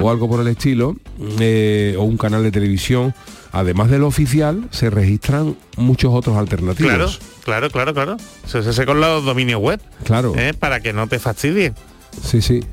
[0.02, 0.96] o algo por el estilo,
[1.40, 3.14] eh, o un canal de televisión,
[3.60, 6.92] además de lo oficial, se registran muchos otros alternativos.
[6.92, 7.10] Claro,
[7.44, 8.18] claro, claro, claro.
[8.46, 9.80] Se hace con los dominios web.
[10.04, 10.34] Claro.
[10.36, 10.54] ¿eh?
[10.58, 11.74] Para que no te fastidie.
[12.24, 12.64] Sí, sí.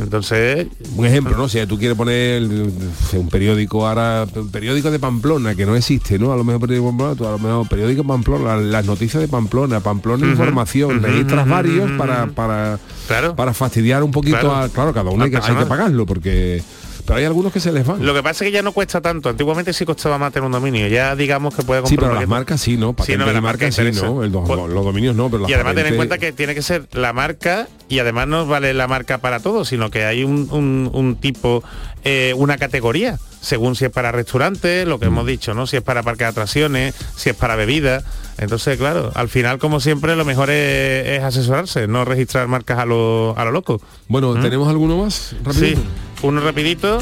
[0.00, 1.50] Entonces, Un ejemplo, ¿no?
[1.50, 2.70] Si tú quieres poner eh,
[3.18, 6.32] un periódico ahora, un periódico de Pamplona, que no existe, ¿no?
[6.32, 9.20] A lo mejor periódico de Pamplona, a lo mejor periódico de Pamplona, la- las noticias
[9.20, 13.36] de Pamplona, Pamplona información, ujú, registras ujú, varios para, para, Claro.
[13.36, 14.54] para fastidiar un poquito Claro.
[14.56, 14.68] a.
[14.70, 15.68] Claro, cada uno hay que, hay que personal.
[15.68, 16.62] pagarlo, porque.
[17.04, 18.04] Pero hay algunos que se les van.
[18.06, 19.28] lo que pasa es que ya no cuesta tanto.
[19.28, 20.86] Antiguamente sí costaba más tener un dominio.
[20.88, 22.90] Ya digamos que puede comprar Sí, pero las marcas sí, ¿no?
[22.90, 23.82] Sí, Patentes no, la marca sí.
[24.02, 24.22] ¿no?
[24.22, 26.54] El Pues- los dominios no, pero las Y además ten en patentes- cuenta que tiene
[26.54, 30.22] que ser la marca y además no vale la marca para todo, sino que hay
[30.24, 31.62] un, un- un tipo,
[32.04, 35.66] eh, una categoría, según si es para restaurantes, lo que hemos dicho, ¿no?
[35.66, 38.04] Si es para parques de atracciones, si es para bebidas.
[38.38, 42.86] Entonces, claro, al final, como siempre, lo mejor es, es asesorarse, no registrar marcas a
[42.86, 43.80] lo, a lo loco.
[44.08, 45.34] Bueno, ¿tenemos alguno más?
[45.44, 45.80] Rapidito.
[45.80, 45.86] Sí,
[46.22, 46.98] uno rapidito.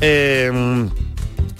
[0.00, 0.50] Eh,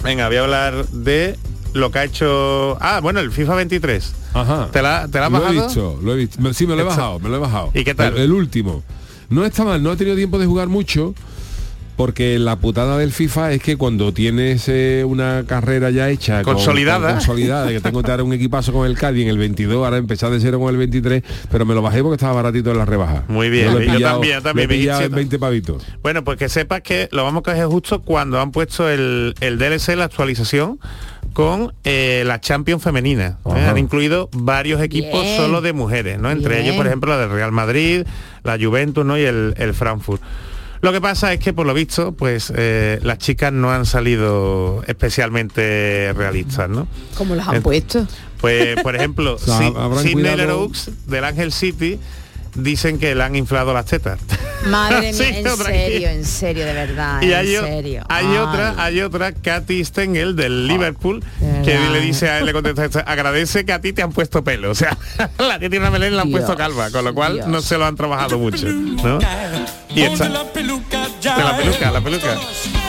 [0.03, 1.37] venga, voy a hablar de
[1.73, 2.77] lo que ha hecho...
[2.79, 4.13] Ah, bueno, el FIFA 23.
[4.33, 4.69] Ajá.
[4.71, 5.65] ¿Te la, te la has lo he bajado?
[5.65, 6.53] visto, lo he visto.
[6.53, 7.71] Sí, me lo he bajado, me lo he bajado.
[7.73, 8.13] ¿Y qué tal?
[8.15, 8.83] El, el último.
[9.29, 11.15] No está mal, no he tenido tiempo de jugar mucho.
[11.95, 16.55] Porque la putada del FIFA es que cuando tienes eh, una carrera ya hecha, con-
[16.55, 17.07] Consolidada.
[17.07, 19.95] con- consolidada, que tengo que dar un equipazo con el Cádiz en el 22, ahora
[19.97, 22.85] empezar de cero con el 23, pero me lo bajé porque estaba baratito en la
[22.85, 23.23] rebaja.
[23.29, 25.83] Muy bien, he yo pillado- también, yo también, lo he me hice- en 20 pavitos.
[26.03, 29.57] Bueno, pues que sepas que lo vamos a coger justo cuando han puesto el, el
[29.57, 30.79] DLC, la actualización,
[31.31, 33.37] con eh, la Champions femenina.
[33.45, 33.65] ¿eh?
[33.69, 35.37] Han incluido varios equipos Bien.
[35.37, 36.29] solo de mujeres, ¿no?
[36.31, 36.65] Entre Bien.
[36.65, 38.03] ellos, por ejemplo, la del Real Madrid,
[38.43, 39.17] la Juventus, ¿no?
[39.17, 40.21] Y el, el Frankfurt.
[40.85, 44.83] Lo que pasa es que por lo visto, pues eh, las chicas no han salido
[44.85, 46.87] especialmente realistas, ¿no?
[47.17, 48.05] ¿Cómo los han puesto?
[48.39, 49.57] Pues, por ejemplo, O sea,
[50.03, 50.35] Sidney
[51.07, 51.99] del Ángel City
[52.53, 54.19] dicen que le han inflado las tetas.
[54.67, 58.03] Madre Sí, mía, en serio, en serio, de verdad, Y hay, o- serio.
[58.07, 58.37] hay Ay.
[58.37, 61.23] otra, hay otra, Katy Stengel del Liverpool,
[61.63, 64.43] que le dice a él, le contesta, esto, agradece que a ti te han puesto
[64.43, 64.69] pelo.
[64.69, 64.95] O sea,
[65.39, 67.47] la que tiene una melena la han puesto calva, con lo cual Dios.
[67.47, 68.67] no se lo han trabajado mucho.
[68.67, 69.17] ¿no?
[69.95, 71.07] Y esta, de la peluca,
[71.91, 72.37] la peluca.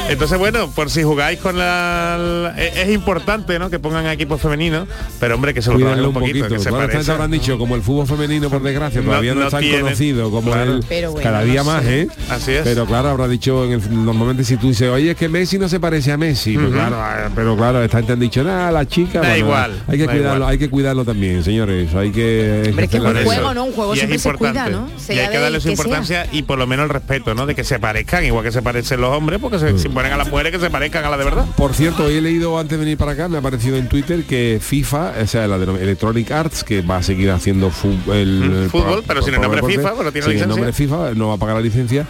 [0.08, 2.16] Entonces, bueno, por si jugáis con la...
[2.18, 3.68] la- Es, es importante, ¿no?
[3.70, 4.86] Que pongan equipos femeninos,
[5.18, 6.88] pero hombre, que se lo trabajen un un poquito, poquito.
[6.88, 9.52] que se habrán dicho, como el fútbol femenino, por desgracia, No- todavía no, no es
[9.52, 10.74] tan conocido como claro.
[10.74, 12.02] el Pero bueno, cada día no más, sé.
[12.02, 12.08] ¿eh?
[12.30, 12.62] Así es.
[12.62, 15.68] Pero claro, habrá dicho en el- normalmente si tú dices, oye, es que Messi no
[15.68, 16.74] se parece a Messi, pues Ujú.
[16.74, 19.98] claro, ah, pero claro, esta gente han dicho, nada, la chica, Da bueno, igual, hay
[19.98, 20.52] que da cuidarlo, igual.
[20.52, 23.64] hay que cuidarlo también, señores, hay que Hombre, es que un juego, ¿no?
[23.64, 24.70] Un juego Y es siempre se cuida, importante.
[25.08, 25.14] ¿no?
[25.14, 27.44] Y hay que darle su importancia y por lo menos el respeto, ¿no?
[27.46, 30.16] De que se parezcan, igual que se parecen los hombres, porque se, si ponen a
[30.18, 31.46] las mujeres que se parezcan a la de verdad.
[31.56, 34.24] Por cierto, hoy he leído antes de venir para acá, me ha aparecido en Twitter
[34.24, 37.72] que FIFA, o sea, la de Electronic Arts, que va a seguir haciendo
[38.12, 40.46] el, Mm, el fútbol, pero sin el nombre FIFA, pero tiene sin el licencia.
[40.46, 42.06] nombre FIFA, no va a pagar la licencia.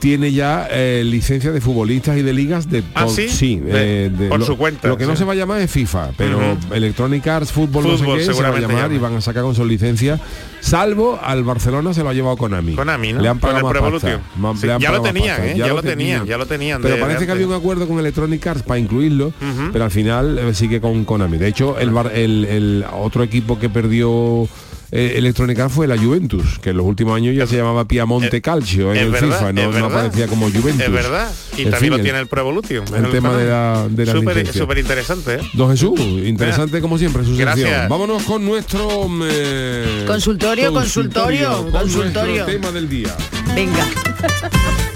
[0.00, 3.56] Tiene ya eh, licencia de futbolistas y de ligas de ¿Ah, sí?
[3.60, 5.18] De- eh, de- por lo, su cuenta, Lo que no sí.
[5.18, 6.74] se va a llamar es FIFA, pero Ujú.
[6.74, 9.54] Electronic Arts Fútbol, no sé qué, se va a llamar y van a sacar con
[9.54, 10.18] su licencia.
[10.60, 12.74] Salvo al Barcelona se lo ha llevado Konami.
[12.74, 13.20] Konami, ¿no?
[13.20, 14.20] Le han pagado más pasta.
[14.58, 15.44] Sí, le han ya lo pagado tenían.
[15.44, 15.54] ¿eh?
[15.56, 18.62] Ya lo tenían, ya lo tenían Pero parece que había un acuerdo con Electronic Arts
[18.62, 19.32] para incluirlo,
[19.72, 21.36] pero al final eh, sigue con Konami.
[21.38, 24.48] De hecho, el, bar- el, el otro equipo que perdió
[24.92, 28.40] eh, Electronic Arts fue la Juventus, que en los últimos años ya se llamaba Piamonte
[28.40, 30.80] Calcio en el verdad, FIFA, no, aparecía como Juventus.
[30.86, 31.30] Es verdad.
[31.56, 32.84] Y En también fin, lo tiene el Pro Evolution.
[32.94, 34.62] el tema de la- de la Súper licencia.
[34.62, 35.40] súper interesante, ¿eh?
[35.54, 37.46] Don Jesús, interesante como siempre su sección.
[37.56, 37.88] Gracias.
[37.88, 42.44] Vámonos con nuestro eh, Consultorio, consultorio, con consultorio.
[42.44, 43.14] nuestro tema del día.
[43.54, 43.86] Venga.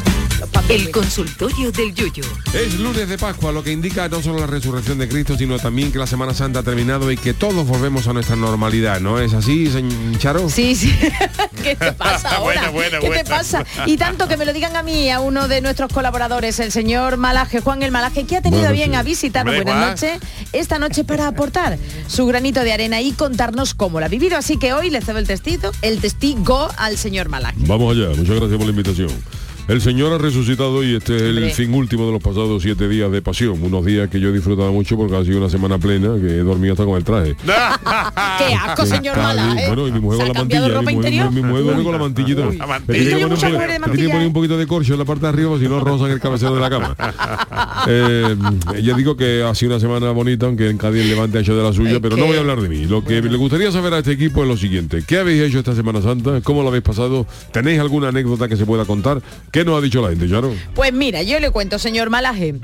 [0.68, 2.24] El consultorio del Yuyu.
[2.54, 5.92] Es lunes de Pascua, lo que indica no solo la resurrección de Cristo, sino también
[5.92, 9.34] que la Semana Santa ha terminado y que todos volvemos a nuestra normalidad, ¿no es
[9.34, 10.48] así, señor Charo?
[10.48, 10.92] Sí, sí.
[11.62, 12.70] ¿Qué te pasa ahora?
[12.70, 13.64] Buena, buena, ¿Qué te pasa?
[13.86, 17.18] Y tanto que me lo digan a mí, a uno de nuestros colaboradores, el señor
[17.18, 20.20] Malaje, Juan el Malaje, que ha tenido bien a visitarnos Hombre, buenas noches
[20.52, 24.38] esta noche para aportar su granito de arena y contarnos cómo lo ha vivido.
[24.38, 27.56] Así que hoy le cedo el testigo, el testigo al señor Malaje.
[27.58, 29.43] Vamos allá, muchas gracias por la invitación.
[29.66, 33.10] El Señor ha resucitado y este es el fin último de los pasados siete días
[33.10, 33.62] de pasión.
[33.62, 36.38] Unos días que yo he disfrutado mucho porque ha sido una semana plena, que he
[36.42, 37.34] dormido hasta con el traje.
[37.44, 39.66] ¡Qué asco, señor día- Malaje!
[39.68, 40.68] Bueno, y mi mujer ¿Se con la mantilla.
[40.68, 41.32] ropa Mi mujer, interior?
[41.32, 42.40] mi mujer duerme con la mantillita.
[42.58, 43.02] La mantilla.
[43.02, 43.20] tiene
[43.96, 46.20] que poner- un poquito de corcho en la parte de arriba, si no rozan el
[46.20, 46.94] cabecero de la cama.
[47.86, 48.34] Eh,
[48.82, 51.54] ya digo que ha sido una semana bonita, aunque en Cádiz el Levante ha hecho
[51.54, 52.86] de la suya, pero no voy a hablar de mí.
[52.86, 55.04] Lo que le gustaría saber a este equipo es lo siguiente.
[55.06, 56.40] ¿Qué habéis hecho esta Semana Santa?
[56.42, 57.26] ¿Cómo lo habéis pasado?
[57.52, 59.20] ¿Tenéis alguna anécdota que se pueda contar?
[59.54, 60.52] ¿Qué nos ha dicho la gente, Charo?
[60.74, 62.56] Pues mira, yo le cuento, señor Malaje.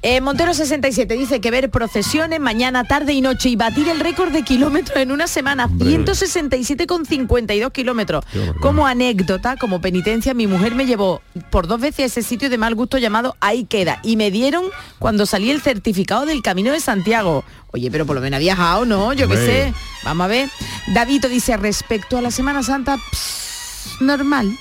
[0.00, 4.30] Eh, Montero 67 dice que ver procesiones mañana, tarde y noche y batir el récord
[4.30, 5.88] de kilómetros en una semana, Hombre.
[5.88, 8.24] 167,52 kilómetros.
[8.60, 11.20] Como anécdota, como penitencia, mi mujer me llevó
[11.50, 14.66] por dos veces a ese sitio de mal gusto llamado Ahí queda y me dieron
[15.00, 17.42] cuando salí el certificado del Camino de Santiago.
[17.72, 19.12] Oye, pero por lo menos ha viajado, ¿no?
[19.14, 19.74] Yo qué sé.
[20.04, 20.48] Vamos a ver.
[20.94, 22.98] David dice respecto a la Semana Santa.
[22.98, 23.45] pss,
[24.00, 24.56] normal.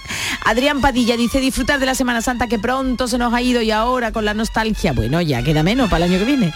[0.46, 3.72] Adrián Padilla dice disfrutar de la Semana Santa que pronto se nos ha ido y
[3.72, 6.54] ahora con la nostalgia, bueno, ya queda menos para el año que viene.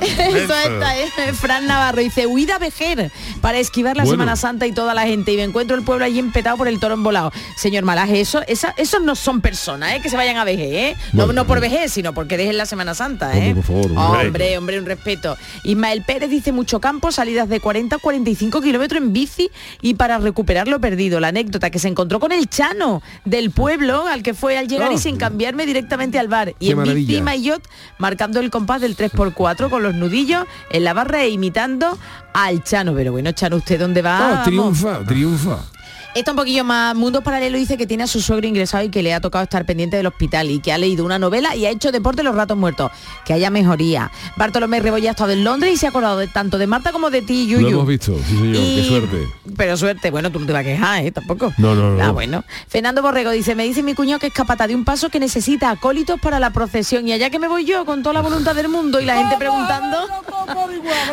[0.00, 1.32] Eso está, ¿eh?
[1.34, 3.10] Fran Navarro dice, huida vejer
[3.40, 4.14] para esquivar la Bueno.
[4.14, 6.78] Semana Santa y toda la gente y me encuentro el pueblo allí empetado por el
[6.80, 7.32] toro embolado.
[7.56, 10.00] Señor Malaje, eso, esa- esos no son personas, ¿eh?
[10.00, 10.96] Que se vayan a vejez, ¿eh?
[11.12, 13.54] No, Bueno, no por vejez, sino porque dejen la Semana Santa, Hombre, ¿eh?
[13.54, 14.26] por favor, hombre.
[14.26, 15.36] hombre, hombre, un respeto.
[15.64, 20.18] Ismael Pérez dice mucho campo, salidas de 40 a 45 kilómetros en bici y para
[20.18, 21.20] recuperar lo perdido.
[21.20, 24.92] La anécdota que se encontró con el Chano del pueblo al que fue al llegar
[24.92, 26.54] y sin cambiarme directamente al bar.
[26.58, 27.22] Y Qué en maravilla.
[27.22, 27.62] Maillot
[27.98, 31.98] marcando el compás del 3x4 con los nudillos en la barra e imitando
[32.32, 32.94] al Chano.
[32.94, 34.18] Pero bueno, Chano, ¿usted dónde va?
[34.18, 34.44] Vamos.
[34.44, 35.58] triunfa, triunfa.
[36.16, 36.94] Esto un poquillo más.
[36.94, 39.66] Mundo Paralelo dice que tiene a su suegro ingresado y que le ha tocado estar
[39.66, 42.56] pendiente del hospital y que ha leído una novela y ha hecho deporte los ratos
[42.56, 42.90] muertos.
[43.26, 44.10] Que haya mejoría.
[44.34, 47.10] Bartolomé Rebolla ha estado en Londres y se ha acordado de, tanto de Marta como
[47.10, 47.60] de ti, Yuyu.
[47.60, 49.28] Lo hemos visto, sí señor, Y- qué suerte.
[49.58, 51.12] Pero suerte, bueno, tú no te vas a quejar, ¿eh?
[51.12, 51.52] Tampoco.
[51.58, 52.02] No, no, no.
[52.02, 52.44] Ah, bueno.
[52.66, 55.70] Fernando Borrego dice, me dice mi cuñado que es capata de un paso que necesita
[55.70, 58.68] acólitos para la procesión y allá que me voy yo con toda la voluntad del
[58.68, 59.98] mundo y la gente preguntando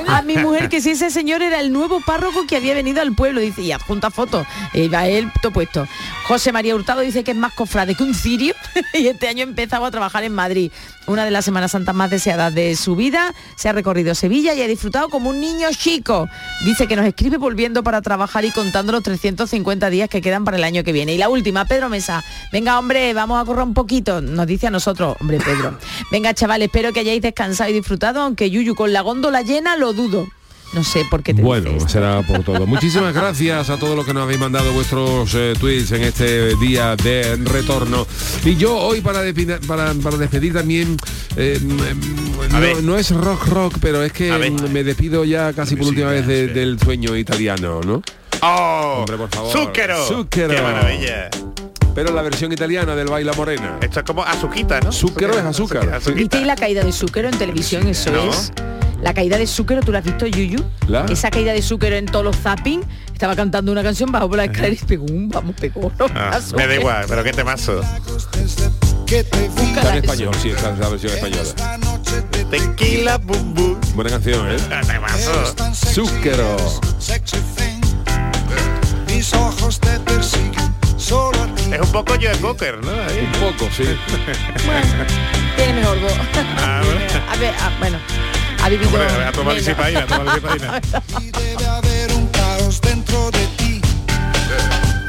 [0.08, 3.14] a mi mujer que si ese señor era el nuevo párroco que había venido al
[3.16, 5.88] pueblo, dice, y adjunta fotos, y va puesto.
[6.28, 8.56] José María Hurtado dice que es más cofrade que un cirio
[8.94, 10.72] y este año empezaba a trabajar en Madrid.
[11.06, 14.62] Una de las Semanas Santas más deseadas de su vida, se ha recorrido Sevilla y
[14.62, 16.30] ha disfrutado como un niño chico.
[16.64, 20.56] Dice que nos escribe volviendo para trabajar y contando los 350 días que quedan para
[20.56, 21.14] el año que viene.
[21.14, 22.24] Y la última, Pedro Mesa.
[22.54, 24.22] Venga, hombre, vamos a correr un poquito.
[24.22, 25.78] Nos dice a nosotros, hombre, Pedro.
[26.10, 29.92] Venga, chavales, espero que hayáis descansado y disfrutado, aunque Yuyu con la góndola llena lo
[29.92, 30.28] dudo.
[30.74, 31.90] No sé por qué te Bueno, dice esto.
[31.90, 32.66] será por todo.
[32.66, 36.96] Muchísimas gracias a todos los que nos habéis mandado vuestros eh, tweets en este día
[36.96, 38.08] de retorno.
[38.44, 40.98] Y yo hoy para, despedir- para, para despedir también,
[41.38, 44.32] eh, mm, A no, es rock rock, pero es que
[44.72, 48.02] me despido ya casi por última vez de- del sueño italiano, ¿no?
[48.42, 48.96] ¡Oh!
[49.00, 49.52] Hombre, por favor.
[49.54, 50.28] Zúquero.
[50.30, 51.30] ¡Qué maravilla!
[51.96, 53.78] Pero la versión italiana del Baila Morena.
[53.80, 54.92] Esto es como azuquita, ¿no?
[54.92, 56.02] Zúquero es azúcar.
[56.16, 57.88] ¿Viste la caída de Zúquero en televisión?
[57.88, 58.30] Eso No.
[58.32, 58.52] es.
[59.04, 60.64] La caída de Zúquero, ¿tú la has visto, Yuyu?
[60.88, 62.82] La- Esa caída de Zúquero en todos los zapping.
[63.12, 65.92] Estaba cantando una canción, bajó por la escalera y pegó un, vamos, pegó.
[66.00, 67.82] no, Ah, me da igual, pero qué temazo.
[69.06, 71.50] Está en español, sí, está en la versión española.
[72.50, 73.76] Tequila bum bum.
[73.96, 74.56] Buena canción, ¿eh?
[74.88, 75.54] Temazo.
[75.94, 76.56] Zúquero.
[79.08, 81.54] Mis ojos te persiguen, a.
[81.72, 82.92] Es un poco Joe Cocker, ¿no?
[82.92, 83.30] Ahí.
[83.34, 83.84] Un poco, sí.
[85.56, 86.14] Tiene mejor voz.
[86.58, 87.00] Ah, bueno.
[87.32, 87.98] a ver, ah, bueno.
[88.64, 88.90] Ha vivido.
[88.90, 89.56] Hombre, a tomar menos.
[89.68, 90.82] lisipaína, a tomar lisipaína.
[91.22, 93.82] Y debe haber un caos dentro de ti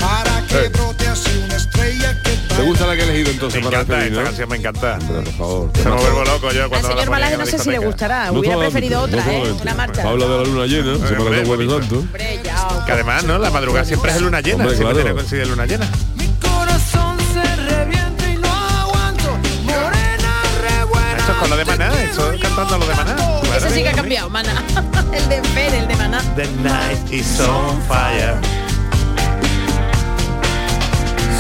[0.01, 3.71] para que brote así una estrella que ¿Te gusta la que he elegido entonces Me
[3.71, 4.27] para encanta, despedir, esta no?
[4.29, 4.99] canción me encanta.
[5.01, 5.71] Hombre, por favor.
[5.75, 7.59] Se me vuelvo loco yo Al cuando la señor ponen Malaje en no la sé
[7.59, 7.87] si le discoteca.
[7.87, 8.27] gustará.
[8.33, 9.53] No Hubiera preferido otra, ¿eh?
[9.63, 10.03] Una marcha.
[10.09, 11.81] Habla de la luna llena, se Hombre, parece buen bonito.
[11.81, 11.99] santo.
[12.01, 12.85] Hombre, ya.
[12.87, 13.39] Que además, ¿no?
[13.39, 14.57] La madrugada siempre es luna llena.
[14.65, 14.95] Hombre, siempre claro.
[14.97, 15.89] tiene que coincidir luna llena.
[16.17, 19.39] Mi corazón se revienta y no aguanto.
[19.65, 21.17] Morena rebuena.
[21.19, 23.17] Esto es con lo de maná, esto es cantando lo de maná.
[23.57, 24.63] Ese sí que ha cambiado, mana.
[25.13, 26.21] el de Fer, el de Maná.
[26.35, 28.37] The night is on fire.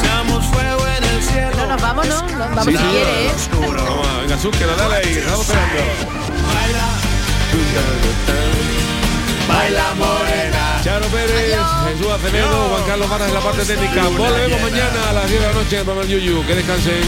[0.00, 1.56] Seamos fuego en el cielo.
[1.56, 2.22] No, nos vamos, ¿no?
[2.22, 3.32] Nos vamos Sí, si sí, quiere, ¿eh?
[3.50, 6.24] Vamos, venga, Zúquero, dale ahí, estamos esperando.
[9.48, 10.80] Baila morena.
[10.82, 11.56] Charo Pérez,
[11.88, 14.04] Jesús Acevedo, Juan Carlos Varas en la parte técnica.
[14.08, 16.46] Volvemos mañana a las 10 de la noche en el Yuyu.
[16.46, 17.02] Que descansen.